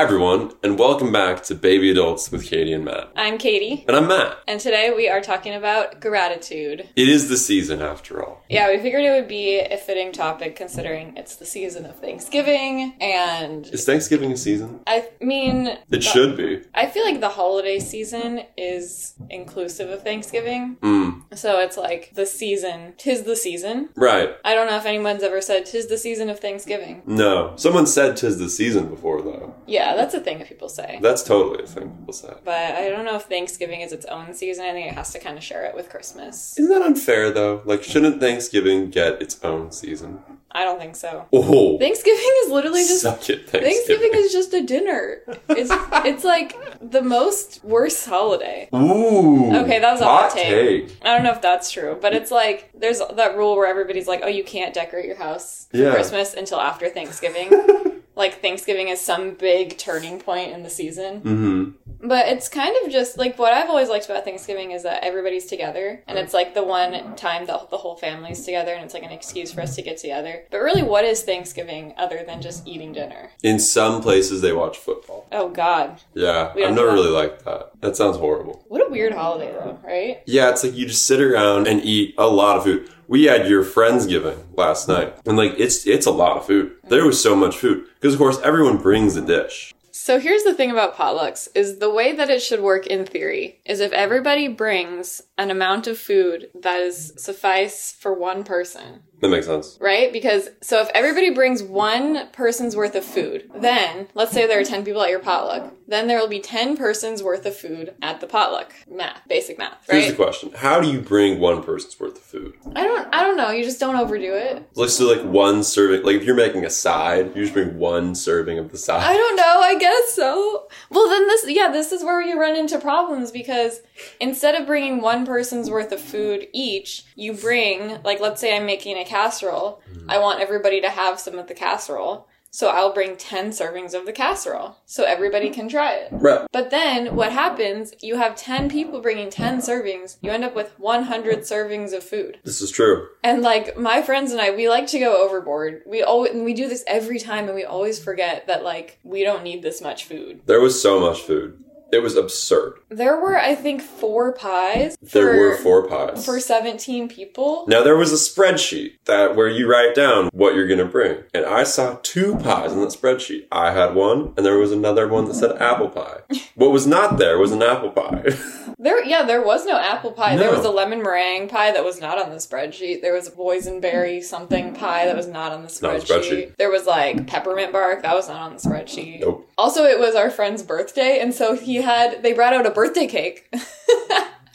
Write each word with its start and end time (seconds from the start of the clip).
Hi, 0.00 0.04
everyone, 0.04 0.52
and 0.62 0.78
welcome 0.78 1.12
back 1.12 1.42
to 1.42 1.54
Baby 1.54 1.90
Adults 1.90 2.32
with 2.32 2.48
Katie 2.48 2.72
and 2.72 2.86
Matt. 2.86 3.10
I'm 3.16 3.36
Katie, 3.36 3.84
And 3.86 3.94
I'm 3.94 4.08
Matt. 4.08 4.38
and 4.48 4.58
today 4.58 4.90
we 4.96 5.10
are 5.10 5.20
talking 5.20 5.52
about 5.52 6.00
gratitude. 6.00 6.88
It 6.96 7.06
is 7.10 7.28
the 7.28 7.36
season 7.36 7.82
after 7.82 8.24
all. 8.24 8.42
Yeah, 8.48 8.70
we 8.70 8.78
figured 8.78 9.04
it 9.04 9.10
would 9.10 9.28
be 9.28 9.58
a 9.60 9.76
fitting 9.76 10.10
topic 10.12 10.56
considering 10.56 11.18
it's 11.18 11.36
the 11.36 11.44
season 11.44 11.84
of 11.84 11.98
Thanksgiving, 12.00 12.94
and 12.98 13.66
Is 13.66 13.84
Thanksgiving 13.84 14.32
a 14.32 14.38
season? 14.38 14.80
I 14.86 15.06
mean, 15.20 15.76
It 15.90 16.02
should 16.02 16.34
be. 16.34 16.62
I 16.74 16.86
feel 16.86 17.04
like 17.04 17.20
the 17.20 17.28
holiday 17.28 17.78
season 17.78 18.40
is 18.56 19.12
inclusive 19.28 19.90
of 19.90 20.02
Thanksgiving. 20.02 20.78
Mm, 20.80 21.24
So 21.36 21.60
it's 21.60 21.76
like 21.76 22.12
the 22.14 22.24
season, 22.24 22.94
tis 22.96 23.24
the 23.24 23.36
season. 23.36 23.90
right. 23.96 24.30
I 24.46 24.54
don't 24.54 24.66
know 24.66 24.78
if 24.78 24.86
anyone's 24.86 25.22
ever 25.22 25.42
said 25.42 25.66
tis 25.66 25.88
the 25.88 25.98
season 25.98 26.30
of 26.30 26.40
Thanksgiving. 26.40 27.02
No. 27.04 27.52
Someone 27.56 27.86
said 27.86 28.16
tis 28.16 28.38
the 28.38 28.48
season 28.48 28.86
before, 28.88 29.20
though. 29.20 29.54
Yeah, 29.66 29.89
that's 29.96 30.14
a 30.14 30.20
thing 30.20 30.38
that 30.38 30.48
people 30.48 30.68
say. 30.68 30.98
That's 31.02 31.22
totally 31.22 31.64
a 31.64 31.66
thing 31.66 31.90
people 31.90 32.12
say. 32.12 32.32
But 32.44 32.74
I 32.74 32.88
don't 32.90 33.04
know 33.04 33.16
if 33.16 33.22
Thanksgiving 33.24 33.80
is 33.80 33.92
its 33.92 34.06
own 34.06 34.34
season. 34.34 34.64
I 34.64 34.72
think 34.72 34.88
it 34.90 34.94
has 34.94 35.12
to 35.12 35.18
kind 35.18 35.36
of 35.36 35.44
share 35.44 35.64
it 35.64 35.74
with 35.74 35.88
Christmas. 35.90 36.58
Isn't 36.58 36.70
that 36.70 36.82
unfair, 36.82 37.30
though? 37.30 37.62
Like, 37.64 37.82
shouldn't 37.82 38.20
Thanksgiving 38.20 38.90
get 38.90 39.20
its 39.22 39.42
own 39.44 39.72
season? 39.72 40.20
I 40.52 40.64
don't 40.64 40.80
think 40.80 40.96
so. 40.96 41.26
Oh, 41.32 41.78
Thanksgiving 41.78 42.32
is 42.44 42.50
literally 42.50 42.80
just 42.84 43.04
Thanksgiving 43.04 43.46
Thanksgiving. 43.46 44.10
is 44.14 44.32
just 44.32 44.52
a 44.52 44.62
dinner. 44.66 45.18
It's 45.48 45.70
it's 46.04 46.24
like 46.24 46.56
the 46.80 47.02
most 47.02 47.62
worst 47.62 48.04
holiday. 48.08 48.68
Ooh. 48.74 49.54
Okay, 49.58 49.78
that 49.78 49.92
was 49.92 50.00
a 50.00 50.04
hot 50.04 50.22
hot 50.22 50.32
take. 50.32 50.88
take. 50.88 50.96
I 51.02 51.14
don't 51.14 51.22
know 51.22 51.30
if 51.30 51.40
that's 51.40 51.70
true, 51.70 51.96
but 52.02 52.14
it's 52.14 52.32
like 52.32 52.68
there's 52.74 53.00
that 53.14 53.36
rule 53.36 53.54
where 53.56 53.68
everybody's 53.68 54.08
like, 54.08 54.22
"Oh, 54.24 54.28
you 54.28 54.42
can't 54.42 54.74
decorate 54.74 55.04
your 55.06 55.14
house 55.18 55.68
for 55.70 55.76
Yeah. 55.76 55.92
Christmas 55.92 56.34
until 56.34 56.58
after 56.60 56.88
Thanksgiving." 56.88 57.50
like 58.16 58.40
Thanksgiving 58.40 58.88
is 58.88 59.00
some 59.00 59.34
big 59.34 59.78
turning 59.78 60.20
point 60.20 60.52
in 60.52 60.62
the 60.62 60.70
season. 60.70 61.20
Mm-hmm. 61.20 61.70
But 62.02 62.28
it's 62.28 62.48
kind 62.48 62.74
of 62.82 62.90
just 62.90 63.18
like 63.18 63.38
what 63.38 63.52
I've 63.52 63.68
always 63.68 63.90
liked 63.90 64.06
about 64.06 64.24
Thanksgiving 64.24 64.70
is 64.70 64.84
that 64.84 65.04
everybody's 65.04 65.44
together 65.46 66.02
and 66.06 66.18
it's 66.18 66.32
like 66.32 66.54
the 66.54 66.62
one 66.62 67.14
time 67.14 67.44
that 67.46 67.68
the 67.68 67.76
whole 67.76 67.96
family's 67.96 68.44
together 68.44 68.72
and 68.72 68.84
it's 68.84 68.94
like 68.94 69.02
an 69.02 69.12
excuse 69.12 69.52
for 69.52 69.60
us 69.60 69.76
to 69.76 69.82
get 69.82 69.98
together. 69.98 70.44
But 70.50 70.58
really, 70.58 70.82
what 70.82 71.04
is 71.04 71.22
Thanksgiving 71.22 71.92
other 71.98 72.24
than 72.26 72.40
just 72.40 72.66
eating 72.66 72.92
dinner? 72.92 73.30
In 73.42 73.58
some 73.58 74.00
places, 74.00 74.40
they 74.40 74.52
watch 74.52 74.78
football. 74.78 75.26
Oh, 75.30 75.50
God. 75.50 76.00
Yeah, 76.14 76.52
I've 76.56 76.74
never 76.74 76.92
really 76.92 77.10
liked 77.10 77.44
that. 77.44 77.72
That 77.80 77.96
sounds 77.96 78.16
horrible. 78.16 78.64
What 78.68 78.86
a 78.86 78.90
weird 78.90 79.12
holiday, 79.12 79.52
though, 79.52 79.78
right? 79.84 80.22
Yeah, 80.26 80.50
it's 80.50 80.64
like 80.64 80.74
you 80.74 80.86
just 80.86 81.06
sit 81.06 81.20
around 81.20 81.66
and 81.66 81.84
eat 81.84 82.14
a 82.16 82.26
lot 82.26 82.56
of 82.56 82.64
food. 82.64 82.90
We 83.10 83.24
had 83.24 83.48
your 83.48 83.64
Friendsgiving 83.64 84.56
last 84.56 84.86
night, 84.86 85.16
and 85.26 85.36
like 85.36 85.54
it's 85.58 85.84
it's 85.84 86.06
a 86.06 86.12
lot 86.12 86.36
of 86.36 86.46
food. 86.46 86.76
There 86.84 87.04
was 87.04 87.20
so 87.20 87.34
much 87.34 87.56
food 87.56 87.86
because 87.94 88.14
of 88.14 88.20
course 88.20 88.38
everyone 88.44 88.76
brings 88.76 89.16
a 89.16 89.20
dish. 89.20 89.74
So 89.90 90.20
here's 90.20 90.44
the 90.44 90.54
thing 90.54 90.70
about 90.70 90.94
potlucks 90.94 91.48
is 91.56 91.80
the 91.80 91.90
way 91.90 92.12
that 92.12 92.30
it 92.30 92.40
should 92.40 92.60
work 92.60 92.86
in 92.86 93.04
theory 93.04 93.58
is 93.66 93.80
if 93.80 93.90
everybody 93.90 94.46
brings 94.46 95.22
an 95.36 95.50
amount 95.50 95.88
of 95.88 95.98
food 95.98 96.50
that 96.54 96.78
is 96.78 97.12
suffice 97.16 97.90
for 97.90 98.14
one 98.14 98.44
person. 98.44 99.02
That 99.20 99.28
makes 99.28 99.46
sense. 99.46 99.78
Right? 99.80 100.12
Because 100.12 100.48
so 100.60 100.80
if 100.80 100.88
everybody 100.94 101.30
brings 101.30 101.62
one 101.62 102.28
person's 102.32 102.74
worth 102.76 102.94
of 102.94 103.04
food, 103.04 103.50
then 103.54 104.08
let's 104.14 104.32
say 104.32 104.46
there 104.46 104.60
are 104.60 104.64
10 104.64 104.84
people 104.84 105.02
at 105.02 105.10
your 105.10 105.20
potluck, 105.20 105.74
then 105.86 106.06
there 106.06 106.18
will 106.18 106.28
be 106.28 106.40
10 106.40 106.76
persons 106.76 107.22
worth 107.22 107.44
of 107.44 107.56
food 107.56 107.94
at 108.00 108.20
the 108.20 108.26
potluck. 108.26 108.72
Math, 108.88 109.20
basic 109.28 109.58
math, 109.58 109.88
right? 109.88 110.02
Here's 110.02 110.10
the 110.10 110.16
question: 110.16 110.52
How 110.56 110.80
do 110.80 110.90
you 110.90 111.00
bring 111.00 111.40
one 111.40 111.62
person's 111.62 111.98
worth 111.98 112.16
of 112.16 112.22
food? 112.22 112.54
I 112.74 112.84
don't 112.84 113.12
I 113.12 113.22
don't 113.22 113.36
know, 113.36 113.50
you 113.50 113.64
just 113.64 113.80
don't 113.80 113.96
overdo 113.96 114.34
it. 114.34 114.68
Let's 114.74 114.96
do 114.96 115.14
like 115.14 115.24
one 115.24 115.62
serving. 115.64 116.04
Like 116.04 116.16
if 116.16 116.24
you're 116.24 116.34
making 116.34 116.64
a 116.64 116.70
side, 116.70 117.34
you 117.34 117.42
just 117.42 117.54
bring 117.54 117.78
one 117.78 118.14
serving 118.14 118.58
of 118.58 118.70
the 118.70 118.78
side. 118.78 119.02
I 119.02 119.14
don't 119.14 119.36
know, 119.36 119.60
I 119.60 119.78
guess 119.78 120.14
so. 120.14 120.68
Well, 120.90 121.08
then 121.08 121.26
this, 121.26 121.44
yeah, 121.48 121.70
this 121.70 121.92
is 121.92 122.02
where 122.04 122.22
you 122.22 122.40
run 122.40 122.56
into 122.56 122.78
problems 122.78 123.30
because 123.30 123.80
instead 124.20 124.54
of 124.54 124.66
bringing 124.66 125.00
one 125.00 125.26
person's 125.26 125.70
worth 125.70 125.92
of 125.92 126.00
food 126.00 126.48
each, 126.52 127.04
you 127.16 127.32
bring, 127.32 128.02
like, 128.02 128.20
let's 128.20 128.40
say 128.40 128.56
I'm 128.56 128.66
making 128.66 128.96
a 128.96 129.04
casserole. 129.10 129.82
Mm. 129.92 130.04
I 130.08 130.18
want 130.18 130.40
everybody 130.40 130.80
to 130.80 130.88
have 130.88 131.18
some 131.18 131.38
of 131.38 131.48
the 131.48 131.54
casserole. 131.54 132.28
So 132.52 132.68
I'll 132.68 132.92
bring 132.92 133.16
10 133.16 133.50
servings 133.50 133.94
of 133.94 134.06
the 134.06 134.12
casserole 134.12 134.76
so 134.84 135.04
everybody 135.04 135.50
mm. 135.50 135.54
can 135.54 135.68
try 135.68 135.94
it. 135.94 136.08
Right. 136.10 136.46
But 136.50 136.70
then 136.70 137.14
what 137.14 137.32
happens, 137.32 137.94
you 138.00 138.16
have 138.16 138.34
10 138.34 138.68
people 138.68 139.00
bringing 139.00 139.30
10 139.30 139.58
servings, 139.60 140.16
you 140.20 140.32
end 140.32 140.44
up 140.44 140.56
with 140.56 140.72
100 140.78 141.40
servings 141.40 141.92
of 141.92 142.02
food. 142.02 142.40
This 142.42 142.60
is 142.60 142.72
true. 142.72 143.06
And 143.22 143.42
like 143.42 143.76
my 143.76 144.02
friends 144.02 144.32
and 144.32 144.40
I, 144.40 144.50
we 144.50 144.68
like 144.68 144.88
to 144.88 144.98
go 144.98 145.24
overboard. 145.24 145.82
We 145.86 146.02
always 146.02 146.32
and 146.32 146.44
we 146.44 146.54
do 146.54 146.68
this 146.68 146.84
every 146.86 147.18
time, 147.20 147.46
and 147.46 147.54
we 147.54 147.64
always 147.64 148.02
forget 148.02 148.46
that 148.48 148.64
like 148.64 148.98
we 149.04 149.22
don't 149.22 149.44
need 149.44 149.62
this 149.62 149.80
much 149.80 150.04
food. 150.04 150.42
There 150.46 150.60
was 150.60 150.80
so 150.80 150.98
much 150.98 151.20
food. 151.22 151.59
It 151.92 152.02
was 152.02 152.16
absurd. 152.16 152.74
There 152.88 153.20
were, 153.20 153.38
I 153.38 153.54
think, 153.54 153.82
four 153.82 154.32
pies. 154.32 154.96
There 155.00 155.34
for, 155.34 155.36
were 155.38 155.56
four 155.56 155.88
pies. 155.88 156.24
for 156.24 156.40
seventeen 156.40 157.08
people. 157.08 157.64
Now 157.68 157.82
there 157.82 157.96
was 157.96 158.12
a 158.12 158.16
spreadsheet 158.16 158.92
that 159.06 159.36
where 159.36 159.48
you 159.48 159.70
write 159.70 159.94
down 159.94 160.28
what 160.32 160.54
you're 160.54 160.68
gonna 160.68 160.84
bring, 160.84 161.18
and 161.34 161.44
I 161.44 161.64
saw 161.64 161.98
two 162.02 162.36
pies 162.36 162.72
in 162.72 162.80
that 162.80 162.90
spreadsheet. 162.90 163.46
I 163.52 163.72
had 163.72 163.94
one, 163.94 164.34
and 164.36 164.46
there 164.46 164.58
was 164.58 164.72
another 164.72 165.08
one 165.08 165.26
that 165.26 165.34
said 165.34 165.60
apple 165.60 165.88
pie. 165.88 166.20
what 166.54 166.70
was 166.70 166.86
not 166.86 167.18
there 167.18 167.38
was 167.38 167.52
an 167.52 167.62
apple 167.62 167.90
pie. 167.90 168.24
There, 168.82 169.04
yeah, 169.04 169.24
there 169.24 169.44
was 169.44 169.66
no 169.66 169.76
apple 169.78 170.12
pie. 170.12 170.36
There 170.36 170.50
was 170.50 170.64
a 170.64 170.70
lemon 170.70 171.02
meringue 171.02 171.48
pie 171.48 171.70
that 171.70 171.84
was 171.84 172.00
not 172.00 172.18
on 172.18 172.30
the 172.30 172.36
spreadsheet. 172.36 173.02
There 173.02 173.12
was 173.12 173.28
a 173.28 173.30
boysenberry 173.30 174.22
something 174.24 174.74
pie 174.74 175.04
that 175.04 175.14
was 175.14 175.26
not 175.26 175.52
on 175.52 175.62
the 175.64 175.78
Not 175.82 175.96
on 175.96 176.00
spreadsheet. 176.00 176.06
the 176.06 176.14
spreadsheet. 176.14 176.56
There 176.56 176.70
was 176.70 176.86
like 176.86 177.26
peppermint 177.26 177.72
bark 177.72 178.02
that 178.02 178.14
was 178.14 178.28
not 178.28 178.40
on 178.40 178.54
the 178.54 178.58
spreadsheet. 178.58 179.20
Nope. 179.20 179.50
Also, 179.58 179.84
it 179.84 179.98
was 179.98 180.14
our 180.14 180.30
friend's 180.30 180.62
birthday, 180.62 181.18
and 181.20 181.34
so 181.34 181.54
he 181.54 181.79
had 181.80 182.22
they 182.22 182.32
brought 182.32 182.52
out 182.52 182.66
a 182.66 182.70
birthday 182.70 183.06
cake. 183.06 183.52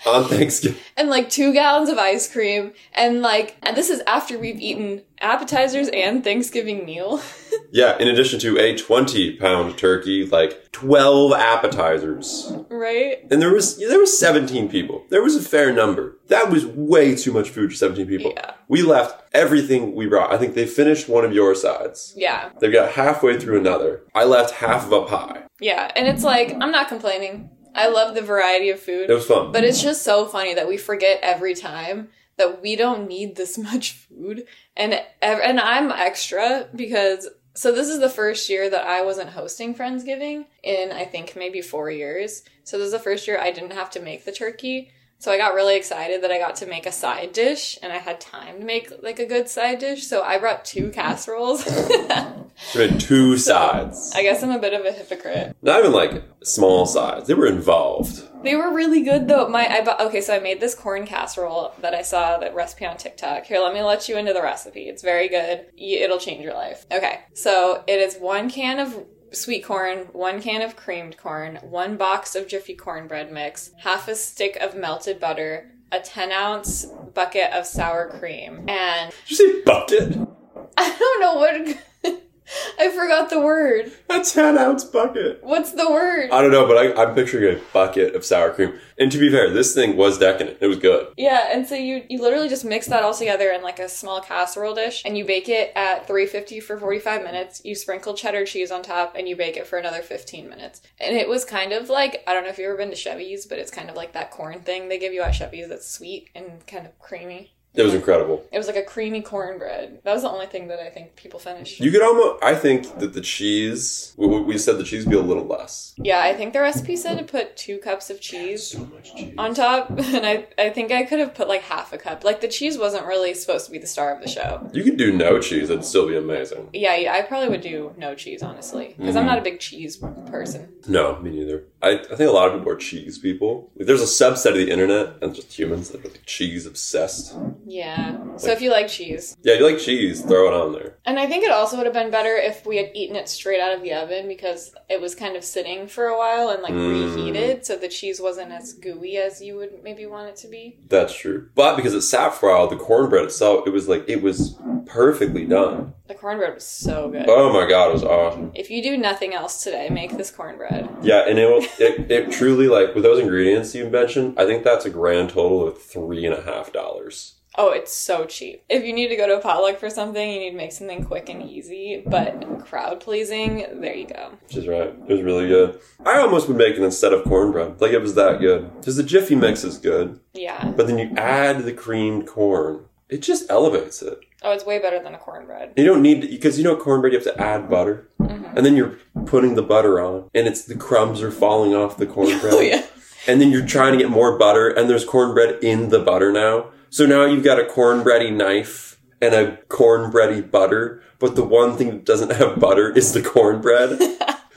On 0.06 0.24
Thanksgiving, 0.26 0.80
and 0.98 1.10
like 1.10 1.32
two 1.32 1.52
gallons 1.52 1.90
of 1.90 1.98
ice 1.98 2.32
cream 2.32 2.74
and 2.94 3.24
like 3.24 3.58
and 3.64 3.76
this 3.76 3.90
is 3.90 4.04
after 4.06 4.38
we've 4.38 4.60
eaten 4.60 5.02
appetizers 5.20 5.90
and 5.92 6.24
thanksgiving 6.24 6.86
meal 6.86 7.20
yeah. 7.72 7.98
In 7.98 8.08
addition 8.08 8.40
to 8.42 8.60
a 8.60 8.78
20 8.78 9.38
pound 9.38 9.80
turkey, 9.80 10.24
like 10.28 10.72
12 10.74 11.34
appetizers, 11.34 12.54
right 12.70 13.26
and 13.32 13.42
there 13.42 13.52
was 13.52 13.78
there 13.80 13.98
was 13.98 14.16
17 14.20 14.70
people. 14.70 15.04
There 15.10 15.24
was 15.24 15.36
a 15.36 15.42
fair 15.42 15.74
number. 15.74 16.18
That 16.28 16.52
was 16.52 16.68
way 16.68 17.16
too 17.16 17.34
much 17.34 17.50
food 17.50 17.72
for 17.72 17.76
17 17.76 18.06
people. 18.08 18.34
Yeah. 18.36 18.52
We 18.68 18.84
left 18.84 19.24
everything 19.34 19.96
we 19.96 20.06
brought. 20.06 20.32
I 20.32 20.38
think 20.38 20.54
they 20.54 20.68
finished 20.68 21.10
one 21.10 21.26
of 21.26 21.34
your 21.34 21.56
sides. 21.56 22.14
yeah 22.16 22.50
They've 22.60 22.72
got 22.72 22.92
halfway 22.92 23.40
through 23.40 23.60
another. 23.60 24.04
I 24.14 24.26
left 24.26 24.56
half 24.56 24.86
of 24.86 24.92
a 24.92 25.06
pie. 25.06 25.45
Yeah 25.60 25.92
and 25.96 26.08
it's 26.08 26.24
like 26.24 26.54
i'm 26.62 26.72
not 26.72 26.88
complaining 26.88 27.50
i 27.74 27.88
love 27.88 28.16
the 28.16 28.22
variety 28.22 28.70
of 28.70 28.80
food 28.80 29.10
It 29.10 29.14
was 29.14 29.26
fun. 29.26 29.52
but 29.52 29.64
it's 29.64 29.82
just 29.82 30.04
so 30.04 30.26
funny 30.26 30.54
that 30.54 30.68
we 30.68 30.78
forget 30.78 31.20
every 31.22 31.56
time 31.56 32.10
that 32.38 32.62
we 32.62 32.76
don't 32.76 33.08
need 33.08 33.36
this 33.36 33.58
much 33.70 33.94
food 33.94 34.46
and 34.76 35.02
and 35.22 35.60
i'm 35.60 35.92
extra 35.92 36.68
because 36.76 37.28
so 37.58 37.72
this 37.72 37.88
is 37.88 38.00
the 38.00 38.10
first 38.10 38.50
year 38.50 38.70
that 38.70 38.86
I 38.86 39.02
wasn't 39.04 39.30
hosting 39.30 39.74
Friendsgiving 39.74 40.44
in 40.62 40.92
I 40.92 41.06
think 41.06 41.38
maybe 41.38 41.62
four 41.62 41.90
years. 41.90 42.44
So 42.66 42.78
this 42.78 42.88
is 42.88 42.92
the 42.92 43.00
first 43.00 43.30
year 43.30 43.40
I 43.40 43.52
didn't 43.52 43.72
have 43.72 43.90
to 43.92 44.02
make 44.02 44.26
the 44.26 44.34
turkey. 44.34 44.92
So 45.20 45.32
I 45.32 45.38
got 45.38 45.54
really 45.54 45.78
excited 45.78 46.22
that 46.22 46.32
I 46.32 46.38
got 46.38 46.58
to 46.58 46.66
make 46.66 46.86
a 46.86 46.92
side 46.92 47.32
dish 47.32 47.80
and 47.82 47.94
I 47.94 48.00
had 48.00 48.20
time 48.20 48.60
to 48.60 48.66
make 48.66 48.92
like 49.02 49.20
a 49.20 49.26
good 49.26 49.48
side 49.48 49.80
dish. 49.80 50.06
So 50.06 50.22
I 50.22 50.38
brought 50.38 50.66
two 50.66 50.90
casseroles. 50.90 51.64
Had 52.74 53.00
two 53.00 53.38
sides. 53.38 54.12
I 54.16 54.22
guess 54.24 54.42
I'm 54.42 54.52
a 54.52 54.60
bit 54.60 54.74
of 54.74 54.86
a 54.86 54.92
hypocrite. 54.92 55.56
Not 55.62 55.80
even 55.80 55.92
like 55.92 56.24
small 56.44 56.86
sides. 56.86 57.28
They 57.28 57.34
were 57.34 57.48
involved. 57.48 58.22
They 58.44 58.56
were 58.56 58.74
really 58.74 59.02
good 59.02 59.28
though. 59.28 59.48
My 59.48 59.68
I 59.68 59.82
bought, 59.84 60.02
okay, 60.02 60.22
so 60.22 60.36
I 60.36 60.40
made 60.40 60.60
this 60.62 60.76
corn 60.76 61.06
casserole 61.06 61.74
that 61.82 61.94
I 61.94 62.02
saw 62.02 62.38
that 62.38 62.56
recipe 62.56 62.86
on 62.86 62.98
TikTok. 62.98 63.46
Here, 63.46 63.60
let 63.60 63.74
me 63.74 63.82
let 63.82 64.08
you 64.08 64.18
into 64.18 64.34
the 64.34 64.42
recipe. 64.42 64.88
It's 64.88 65.02
very 65.02 65.28
good. 65.28 65.66
It'll 65.78 66.20
change 66.20 66.44
your 66.44 66.54
life. 66.54 66.86
Okay, 66.92 67.22
so 67.34 67.84
it 67.88 68.00
is 68.00 68.18
one 68.18 68.50
can 68.50 68.80
of 68.80 69.06
sweet 69.32 69.66
corn, 69.66 70.08
one 70.14 70.42
can 70.42 70.62
of 70.62 70.76
creamed 70.76 71.18
corn, 71.18 71.58
one 71.62 71.98
box 71.98 72.36
of 72.36 72.48
Jiffy 72.48 72.76
cornbread 72.76 73.32
mix, 73.32 73.72
half 73.80 74.08
a 74.08 74.16
stick 74.16 74.56
of 74.58 74.76
melted 74.76 75.20
butter, 75.20 75.72
a 75.92 76.00
10 76.00 76.32
ounce 76.32 76.86
bucket 77.14 77.52
of 77.52 77.66
sour 77.66 78.10
cream, 78.20 78.66
and 78.70 79.12
Did 79.28 79.32
you 79.32 79.36
say 79.36 79.62
bucket? 79.62 80.18
I 80.78 80.96
don't 80.98 81.22
know 81.22 81.36
what. 81.36 82.24
I 82.80 82.90
forgot 82.90 83.30
the 83.30 83.40
word. 83.40 83.92
A 84.10 84.22
10 84.22 84.58
ounce 84.58 84.84
bucket. 84.84 85.44
What's 85.44 85.72
the 85.72 85.90
word? 85.90 86.30
I 86.32 86.42
don't 86.42 86.52
know, 86.52 86.68
but 86.68 86.78
I, 86.78 87.02
I'm 87.02 87.16
picturing 87.16 87.58
a 87.58 87.62
bucket 87.74 88.16
of 88.16 88.24
sour 88.24 88.52
cream. 88.52 88.80
And 88.98 89.12
to 89.12 89.18
be 89.18 89.30
fair, 89.30 89.50
this 89.52 89.74
thing 89.74 89.98
was 89.98 90.18
decadent. 90.18 90.58
It 90.62 90.68
was 90.68 90.78
good. 90.78 91.08
Yeah, 91.18 91.50
and 91.52 91.68
so 91.68 91.76
you 91.76 92.04
you 92.10 92.22
literally 92.22 92.48
just 92.48 92.64
mix 92.64 92.88
that 92.88 93.04
all 93.04 93.14
together 93.14 93.52
in 93.52 93.62
like 93.62 93.80
a 93.80 93.90
small 93.90 94.22
casserole 94.22 94.76
dish, 94.76 95.02
and 95.06 95.18
you 95.18 95.26
bake 95.26 95.50
it 95.50 95.72
at 95.76 96.08
350 96.08 96.60
for 96.62 96.78
45 96.78 97.24
minutes. 97.24 97.62
You 97.66 97.76
sprinkle 97.76 98.14
cheddar 98.14 98.46
cheese 98.46 98.72
on 98.72 98.84
top, 98.84 99.16
and 99.18 99.28
you 99.28 99.36
bake 99.36 99.58
it 99.58 99.68
for 99.68 99.78
another 99.78 100.02
15 100.02 100.48
minutes. 100.48 100.82
And 101.00 101.16
it 101.16 101.28
was 101.28 101.44
kind 101.44 101.74
of 101.74 101.90
like 101.90 102.24
I 102.28 102.34
don't 102.34 102.44
know 102.44 102.50
if 102.50 102.58
you've 102.58 102.68
ever 102.68 102.78
been 102.78 102.90
to 102.90 102.96
Chevy's, 102.96 103.46
but 103.46 103.60
it's 103.60 103.72
kind 103.72 103.90
of 103.90 103.96
like 103.96 104.14
that 104.14 104.32
corn 104.32 104.62
thing 104.62 104.88
they 104.88 105.00
give 105.00 105.14
you 105.14 105.22
at 105.22 105.36
Chevy's 105.36 105.68
that's 105.68 105.90
sweet 105.90 106.30
and 106.36 106.66
kind 106.68 106.86
of 106.86 106.98
creamy. 107.00 107.52
It 107.76 107.84
was 107.84 107.94
incredible. 107.94 108.46
It 108.52 108.58
was 108.58 108.68
like 108.68 108.76
a 108.76 108.84
creamy 108.84 109.22
cornbread. 109.22 110.00
That 110.04 110.14
was 110.14 110.24
the 110.24 110.30
only 110.30 110.46
thing 110.46 110.68
that 110.68 110.80
I 110.80 110.90
think 110.90 111.16
people 111.16 111.40
finished. 111.40 111.80
You 111.80 111.92
could 111.92 112.02
almost. 112.02 112.44
I 112.44 112.56
think 112.56 113.00
that 113.00 113.14
the 113.14 113.22
cheese. 113.22 114.14
We, 114.18 114.28
we 114.42 114.58
said 114.58 114.78
the 114.78 114.84
cheese 114.84 115.06
would 115.06 115.12
be 115.12 115.18
a 115.18 115.22
little 115.22 115.46
less. 115.46 115.94
yeah, 115.98 116.22
I 116.22 116.34
think 116.34 116.54
the 116.54 116.62
recipe 116.62 116.96
said 116.96 117.18
to 117.18 117.24
put 117.24 117.58
two 117.58 117.78
cups 117.80 118.10
of 118.10 118.22
cheese 118.22 118.68
So 118.70 118.80
much 118.86 119.16
cheese. 119.16 119.36
on 119.38 119.54
top, 119.54 119.90
and 119.98 120.26
I 120.26 120.48
I 120.58 120.70
think 120.70 120.92
I 120.92 121.04
could 121.04 121.20
have 121.20 121.34
put 121.34 121.48
like 121.48 121.62
half 121.62 121.94
a 121.94 121.98
cup. 121.98 122.24
Like 122.24 122.42
the 122.42 122.48
cheese 122.48 122.78
wasn't 122.78 123.06
really 123.06 123.34
supposed 123.34 123.66
to 123.66 123.72
be 123.72 123.78
the 123.78 123.88
star 123.88 124.16
of 124.16 124.22
the 124.22 124.30
show. 124.30 124.70
You 124.74 124.84
could 124.84 124.98
do 124.98 125.12
no 125.12 125.40
cheese. 125.40 125.70
It'd 125.70 125.86
still 125.86 126.08
be 126.08 126.18
amazing. 126.18 126.70
Yeah, 126.74 126.96
yeah 126.96 127.14
I 127.14 127.22
probably 127.22 127.50
would 127.50 127.62
do 127.62 127.94
no 127.98 128.16
cheese 128.16 128.42
honestly 128.42 128.96
because 128.98 129.16
I'm 129.16 129.22
mm-hmm. 129.22 129.30
not 129.30 129.40
a 129.40 129.42
big 129.42 129.60
cheese 129.60 129.98
person. 130.28 130.74
No, 130.88 131.20
me 131.20 131.32
neither. 131.32 131.66
I, 131.82 132.00
I 132.00 132.16
think 132.16 132.30
a 132.30 132.34
lot 132.34 132.50
of 132.50 132.60
people 132.60 132.72
are 132.72 132.78
cheese 132.78 133.18
people. 133.20 133.72
Like, 133.76 133.88
there's 133.88 134.02
a 134.02 134.06
subset 134.06 134.52
of 134.52 134.56
the 134.56 134.72
internet 134.72 135.16
and 135.22 135.36
just 135.36 135.58
humans 135.58 135.90
that 135.90 136.04
are 136.04 136.10
like 136.10 136.24
cheese 136.26 136.66
obsessed. 136.66 137.36
Yeah. 137.66 138.18
So 138.38 138.52
if 138.52 138.62
you 138.62 138.70
like 138.72 138.88
cheese, 138.88 139.36
Yeah, 139.44 139.56
you 139.56 139.66
like 139.66 139.80
cheese, 139.80 140.22
throw 140.22 140.48
it 140.48 140.54
on 140.54 140.74
there. 140.74 140.98
and 141.06 141.18
I 141.20 141.26
think 141.26 141.44
it 141.44 141.52
also 141.52 141.78
would 141.78 141.86
have 141.86 141.94
been 141.94 142.12
better 142.12 142.36
if 142.36 142.66
we 142.66 142.78
had 142.78 142.92
eaten 142.94 143.16
it 143.16 143.28
straight 143.30 143.60
out 143.60 143.74
of 143.74 143.82
the 143.82 143.94
oven 143.94 144.28
because 144.28 144.74
it 144.90 145.00
was 145.02 145.16
kind 145.16 145.36
of 145.36 145.44
sitting 145.44 145.88
for 145.88 146.06
a 146.08 146.18
while 146.18 146.50
and 146.50 146.62
like 146.62 146.74
Mm. 146.74 147.16
reheated, 147.16 147.66
so 147.66 147.76
the 147.76 147.88
cheese 147.88 148.20
wasn't 148.22 148.52
as 148.52 148.74
gooey 148.74 149.18
as 149.18 149.42
you 149.42 149.56
would 149.56 149.84
maybe 149.84 150.06
want 150.06 150.30
it 150.30 150.36
to 150.38 150.48
be. 150.48 150.78
That's 150.90 151.16
true. 151.16 151.50
But 151.56 151.76
because 151.76 151.94
it 151.94 152.02
sat 152.02 152.34
for 152.36 152.50
a 152.50 152.54
while, 152.54 152.68
the 152.68 152.76
cornbread 152.76 153.26
itself, 153.26 153.66
it 153.68 153.72
was 153.72 153.88
like, 153.88 154.04
it 154.08 154.22
was 154.22 154.58
perfectly 154.86 155.46
done. 155.46 155.94
The 156.08 156.14
cornbread 156.14 156.54
was 156.54 156.66
so 156.66 157.10
good. 157.10 157.26
Oh 157.28 157.52
my 157.52 157.68
god, 157.68 157.90
it 157.90 157.94
was 157.94 158.04
awesome. 158.04 158.52
If 158.54 158.70
you 158.70 158.84
do 158.84 158.96
nothing 158.98 159.34
else 159.34 159.64
today, 159.64 159.90
make 159.90 160.16
this 160.18 160.30
cornbread. 160.30 160.88
Yeah, 161.02 161.28
and 161.28 161.40
it, 161.40 161.48
will- 161.50 161.66
it, 161.80 162.12
it 162.12 162.32
truly, 162.32 162.68
like, 162.68 162.94
with 162.94 163.04
those 163.04 163.20
ingredients 163.20 163.74
you 163.74 163.90
mentioned, 163.90 164.38
I 164.40 164.46
think 164.46 164.64
that's 164.64 164.86
a 164.86 164.90
grand 164.92 165.30
total 165.30 165.68
of 165.68 165.82
three 165.82 166.26
and 166.26 166.36
a 166.36 166.42
half 166.44 166.72
dollars. 166.72 167.32
Oh, 167.58 167.72
it's 167.72 167.94
so 167.94 168.26
cheap. 168.26 168.64
If 168.70 168.84
you 168.84 168.94
need 168.94 169.08
to 169.10 169.16
go 169.16 169.28
to 169.28 169.38
a 169.38 169.42
potluck 169.42 169.78
for 169.80 169.90
something, 169.90 170.30
you 170.30 170.40
need 170.40 170.52
to 170.52 170.58
make 170.58 170.72
something 170.72 171.06
quick 171.06 171.30
and 171.30 171.42
easy, 171.42 172.04
but 172.06 172.66
crowd 172.66 173.00
pleasing, 173.00 173.66
there 173.82 173.96
you 173.96 174.08
go. 174.08 174.32
Is 174.50 174.68
right. 174.68 174.94
It 175.08 175.14
was 175.14 175.22
really 175.22 175.48
good. 175.48 175.80
I 176.06 176.18
almost 176.20 176.48
would 176.48 176.58
make 176.58 176.76
it 176.76 176.84
instead 176.84 177.14
of 177.14 177.24
cornbread. 177.24 177.80
Like, 177.80 177.92
it 177.92 178.02
was 178.02 178.16
that 178.16 178.40
good. 178.40 178.74
Because 178.78 178.98
the 178.98 179.04
Jiffy 179.04 179.36
mix 179.36 179.64
is 179.64 179.78
good. 179.78 180.20
Yeah. 180.34 180.72
But 180.76 180.88
then 180.88 180.98
you 180.98 181.14
add 181.16 181.64
the 181.64 181.74
creamed 181.74 182.28
corn. 182.28 182.86
It 183.08 183.22
just 183.22 183.50
elevates 183.50 184.02
it. 184.02 184.20
Oh, 184.42 184.52
it's 184.52 184.66
way 184.66 184.80
better 184.80 185.02
than 185.02 185.14
a 185.16 185.18
cornbread. 185.18 185.74
You 185.78 185.86
don't 185.86 186.02
need 186.02 186.22
because 186.22 186.58
you 186.58 186.64
know 186.64 186.76
cornbread 186.76 187.14
you 187.14 187.20
have 187.20 187.28
to 187.36 187.42
add 187.42 187.70
butter, 187.70 188.10
mm-hmm. 188.20 188.58
and 188.58 188.66
then 188.66 188.76
you're 188.76 188.98
putting 189.26 189.56
the 189.56 189.62
butter 189.64 190.00
on, 190.00 190.30
and 190.36 190.48
it's 190.48 190.66
the 190.66 190.76
crumbs 190.76 191.22
are 191.22 191.32
falling 191.32 191.74
off 191.74 191.98
the 191.98 192.06
cornbread, 192.16 192.54
Oh, 192.54 192.60
yeah. 192.60 192.84
and 193.28 193.40
then 193.40 193.52
you're 193.52 193.66
trying 193.66 193.94
to 193.94 193.98
get 193.98 194.10
more 194.12 194.38
butter, 194.38 194.70
and 194.70 194.90
there's 194.90 195.06
cornbread 195.06 195.64
in 195.64 195.90
the 195.90 196.00
butter 196.00 196.32
now. 196.32 196.66
So 196.96 197.06
now 197.06 197.26
you've 197.26 197.44
got 197.44 197.60
a 197.60 197.66
cornbready 197.66 198.32
knife 198.32 199.02
and 199.22 199.36
a 199.36 199.58
cornbready 199.68 200.40
butter, 200.40 201.04
but 201.20 201.36
the 201.36 201.44
one 201.44 201.76
thing 201.76 201.90
that 201.90 202.06
doesn't 202.06 202.32
have 202.32 202.58
butter 202.58 202.90
is 202.90 203.12
the 203.12 203.22
cornbread, 203.22 204.00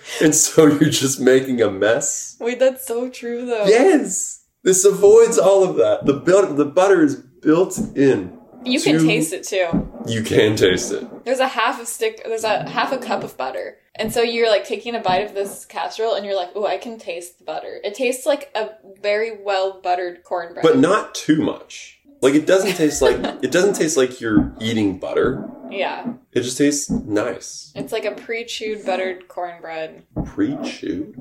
and 0.22 0.32
so 0.32 0.68
you're 0.68 0.88
just 0.88 1.18
making 1.18 1.60
a 1.60 1.68
mess. 1.68 2.36
Wait, 2.38 2.60
that's 2.60 2.86
so 2.86 3.10
true 3.10 3.44
though. 3.44 3.64
Yes, 3.64 4.44
this 4.62 4.84
avoids 4.84 5.36
all 5.36 5.64
of 5.64 5.74
that. 5.78 6.06
The 6.06 6.12
built 6.12 6.56
the 6.56 6.64
butter 6.64 7.02
is 7.02 7.16
built 7.16 7.76
in. 7.96 8.38
You 8.64 8.80
can 8.80 8.98
to- 8.98 9.04
taste 9.04 9.32
it 9.32 9.42
too. 9.42 9.90
You 10.06 10.22
can 10.22 10.54
taste 10.54 10.92
it. 10.92 11.24
There's 11.24 11.40
a 11.40 11.48
half 11.48 11.82
a 11.82 11.86
stick, 11.86 12.22
there's 12.24 12.44
a 12.44 12.68
half 12.68 12.92
a 12.92 12.98
cup 12.98 13.24
of 13.24 13.36
butter. 13.36 13.78
And 13.96 14.12
so 14.12 14.22
you're 14.22 14.48
like 14.48 14.64
taking 14.64 14.94
a 14.94 15.00
bite 15.00 15.26
of 15.26 15.34
this 15.34 15.64
casserole 15.64 16.14
and 16.14 16.24
you're 16.24 16.36
like, 16.36 16.50
oh, 16.54 16.66
I 16.66 16.78
can 16.78 16.98
taste 16.98 17.38
the 17.38 17.44
butter. 17.44 17.80
It 17.82 17.96
tastes 17.96 18.26
like 18.26 18.48
a 18.54 18.70
very 19.00 19.42
well 19.42 19.80
buttered 19.80 20.22
cornbread. 20.22 20.62
but 20.62 20.78
not 20.78 21.16
too 21.16 21.42
much. 21.42 21.97
Like 22.20 22.34
it 22.34 22.46
doesn't 22.46 22.74
taste 22.76 23.00
like 23.02 23.16
it 23.42 23.50
doesn't 23.52 23.74
taste 23.74 23.96
like 23.96 24.20
you're 24.20 24.52
eating 24.60 24.98
butter. 24.98 25.48
yeah. 25.70 26.12
It 26.32 26.42
just 26.42 26.58
tastes 26.58 26.90
nice. 26.90 27.72
It's 27.74 27.92
like 27.92 28.04
a 28.04 28.12
pre 28.12 28.44
chewed 28.44 28.84
buttered 28.84 29.28
cornbread. 29.28 30.04
Pre-chewed. 30.24 31.14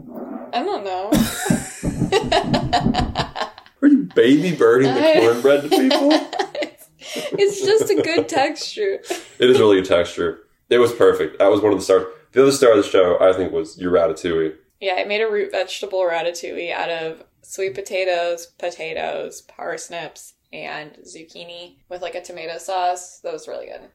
I 0.53 0.63
don't 0.63 0.83
know. 0.83 1.11
Are 3.81 3.88
you 3.88 4.09
baby 4.15 4.55
birding 4.55 4.94
the 4.94 5.17
I- 5.17 5.19
cornbread 5.19 5.63
to 5.63 5.69
people? 5.69 6.09
it's, 6.11 6.89
it's 7.01 7.61
just 7.61 7.89
a 7.89 8.01
good 8.01 8.27
texture. 8.29 8.99
It 9.39 9.49
is 9.49 9.59
really 9.59 9.79
a 9.79 9.83
texture. 9.83 10.39
It 10.69 10.79
was 10.79 10.91
perfect. 10.94 11.39
That 11.39 11.49
was 11.51 11.61
one 11.61 11.71
of 11.71 11.79
the 11.79 11.85
stars. 11.85 12.05
The 12.33 12.41
other 12.44 12.51
star 12.51 12.71
of 12.71 12.77
the 12.77 12.83
show, 12.83 13.17
I 13.21 13.31
think, 13.33 13.53
was 13.53 13.79
your 13.79 13.91
ratatouille. 13.91 14.55
Yeah, 14.81 14.95
I 14.97 15.05
made 15.05 15.21
a 15.21 15.31
root 15.31 15.51
vegetable 15.51 15.99
ratatouille 16.01 16.71
out 16.73 16.89
of 16.89 17.23
sweet 17.41 17.73
potatoes, 17.73 18.47
potatoes, 18.59 19.41
parsnips, 19.41 20.33
and 20.53 20.91
zucchini 21.03 21.77
with 21.89 22.01
like 22.01 22.15
a 22.15 22.21
tomato 22.21 22.57
sauce. 22.57 23.19
That 23.19 23.33
was 23.33 23.47
really 23.47 23.67
good. 23.67 23.89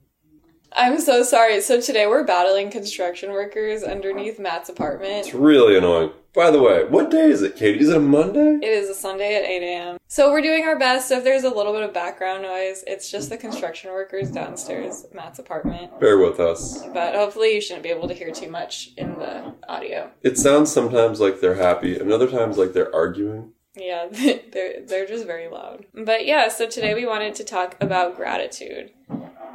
I'm 0.75 1.01
so 1.01 1.23
sorry. 1.23 1.61
So 1.61 1.81
today 1.81 2.07
we're 2.07 2.25
battling 2.25 2.71
construction 2.71 3.31
workers 3.31 3.83
underneath 3.83 4.39
Matt's 4.39 4.71
apartment. 4.71 5.27
It's 5.27 5.35
really 5.35 5.77
annoying. 5.77 6.13
By 6.35 6.51
the 6.51 6.63
way, 6.63 6.85
what 6.85 7.11
day 7.11 7.29
is 7.29 7.43
it, 7.43 7.57
Katie? 7.57 7.81
Is 7.81 7.91
it 7.91 7.97
a 7.99 8.01
Monday? 8.01 8.55
It 8.55 8.65
is 8.65 8.89
a 8.89 8.95
Sunday 8.95 9.35
at 9.37 9.45
8 9.45 9.63
a.m. 9.63 9.99
So 10.09 10.33
we're 10.33 10.41
doing 10.41 10.65
our 10.65 10.79
best. 10.79 11.09
So 11.09 11.19
if 11.19 11.25
there's 11.25 11.45
a 11.45 11.51
little 11.51 11.75
bit 11.75 11.83
of 11.83 11.93
background 11.93 12.43
noise, 12.43 12.85
it's 12.87 13.11
just 13.11 13.29
the 13.29 13.37
construction 13.37 13.91
workers 13.91 14.31
downstairs 14.31 15.05
at 15.05 15.15
Matt's 15.15 15.39
apartment. 15.39 16.01
Bear 16.01 16.17
with 16.17 16.41
us. 16.41 16.83
But 16.95 17.15
hopefully 17.15 17.55
you 17.55 17.61
shouldn't 17.61 17.83
be 17.83 17.91
able 17.91 18.09
to 18.09 18.15
hear 18.15 18.31
too 18.31 18.51
much 18.51 18.93
in 18.97 19.19
the 19.19 19.55
audio. 19.69 20.11
It 20.23 20.39
sounds 20.39 20.73
sometimes 20.73 21.21
like 21.21 21.41
they're 21.41 21.57
happy, 21.57 21.99
and 21.99 22.11
other 22.11 22.31
times 22.31 22.57
like 22.57 22.73
they're 22.73 22.95
arguing. 22.95 23.53
Yeah, 23.75 24.07
they're 24.53 24.81
they're 24.87 25.07
just 25.07 25.27
very 25.27 25.49
loud. 25.49 25.87
But 25.95 26.27
yeah, 26.27 26.49
so 26.49 26.69
today 26.69 26.95
we 26.95 27.07
wanted 27.07 27.35
to 27.37 27.45
talk 27.45 27.77
about 27.81 28.17
gratitude. 28.17 28.91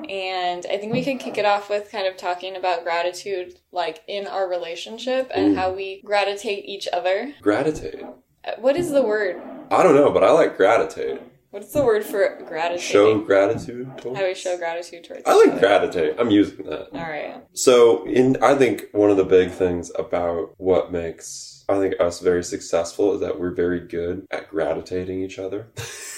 And 0.10 0.66
I 0.70 0.78
think 0.78 0.94
we 0.94 1.04
could 1.04 1.20
kick 1.20 1.38
it 1.38 1.46
off 1.46 1.70
with 1.70 1.92
kind 1.92 2.06
of 2.08 2.18
talking 2.18 2.56
about 2.56 2.84
gratitude 2.84 3.60
like 3.72 4.04
in 4.08 4.28
our 4.28 4.48
relationship 4.48 5.32
and 5.34 5.54
Ooh. 5.54 5.56
how 5.56 5.74
we 5.74 6.02
gratitate 6.06 6.66
each 6.66 6.88
other. 6.94 7.34
Gravitate. 7.42 8.04
Uh, 8.46 8.52
What 8.60 8.78
is 8.78 8.92
the 8.92 9.02
word? 9.02 9.42
I 9.72 9.82
don't 9.84 9.96
know, 9.96 10.12
but 10.12 10.24
I 10.24 10.32
like 10.32 10.56
gravitate. 10.56 11.20
What's 11.50 11.74
the 11.74 11.84
word 11.84 12.06
for 12.06 12.38
gratitude? 12.48 12.82
Show 12.84 13.20
gratitude. 13.20 13.90
towards- 13.98 14.20
how 14.20 14.26
we 14.28 14.36
show 14.36 14.58
gratitude 14.58 15.04
towards 15.06 15.24
I 15.26 15.34
like 15.34 15.50
other. 15.54 15.60
gravitate. 15.60 16.16
I'm 16.20 16.30
using 16.30 16.66
that. 16.68 16.90
All 16.94 17.00
right. 17.02 17.38
So, 17.54 18.06
in 18.06 18.38
I 18.44 18.54
think 18.56 18.86
one 18.92 19.10
of 19.10 19.18
the 19.18 19.24
big 19.26 19.50
things 19.52 19.92
about 19.98 20.54
what 20.58 20.92
makes 20.92 21.57
I 21.70 21.80
think 21.80 21.96
us 22.00 22.20
very 22.20 22.44
successful 22.44 23.14
is 23.14 23.20
that 23.22 23.40
we're 23.40 23.52
very 23.52 23.82
good 23.82 24.26
at 24.32 24.50
gravitating 24.50 25.22
each 25.22 25.38
other. 25.38 25.68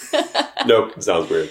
nope, 0.66 1.02
sounds 1.02 1.30
weird. 1.30 1.50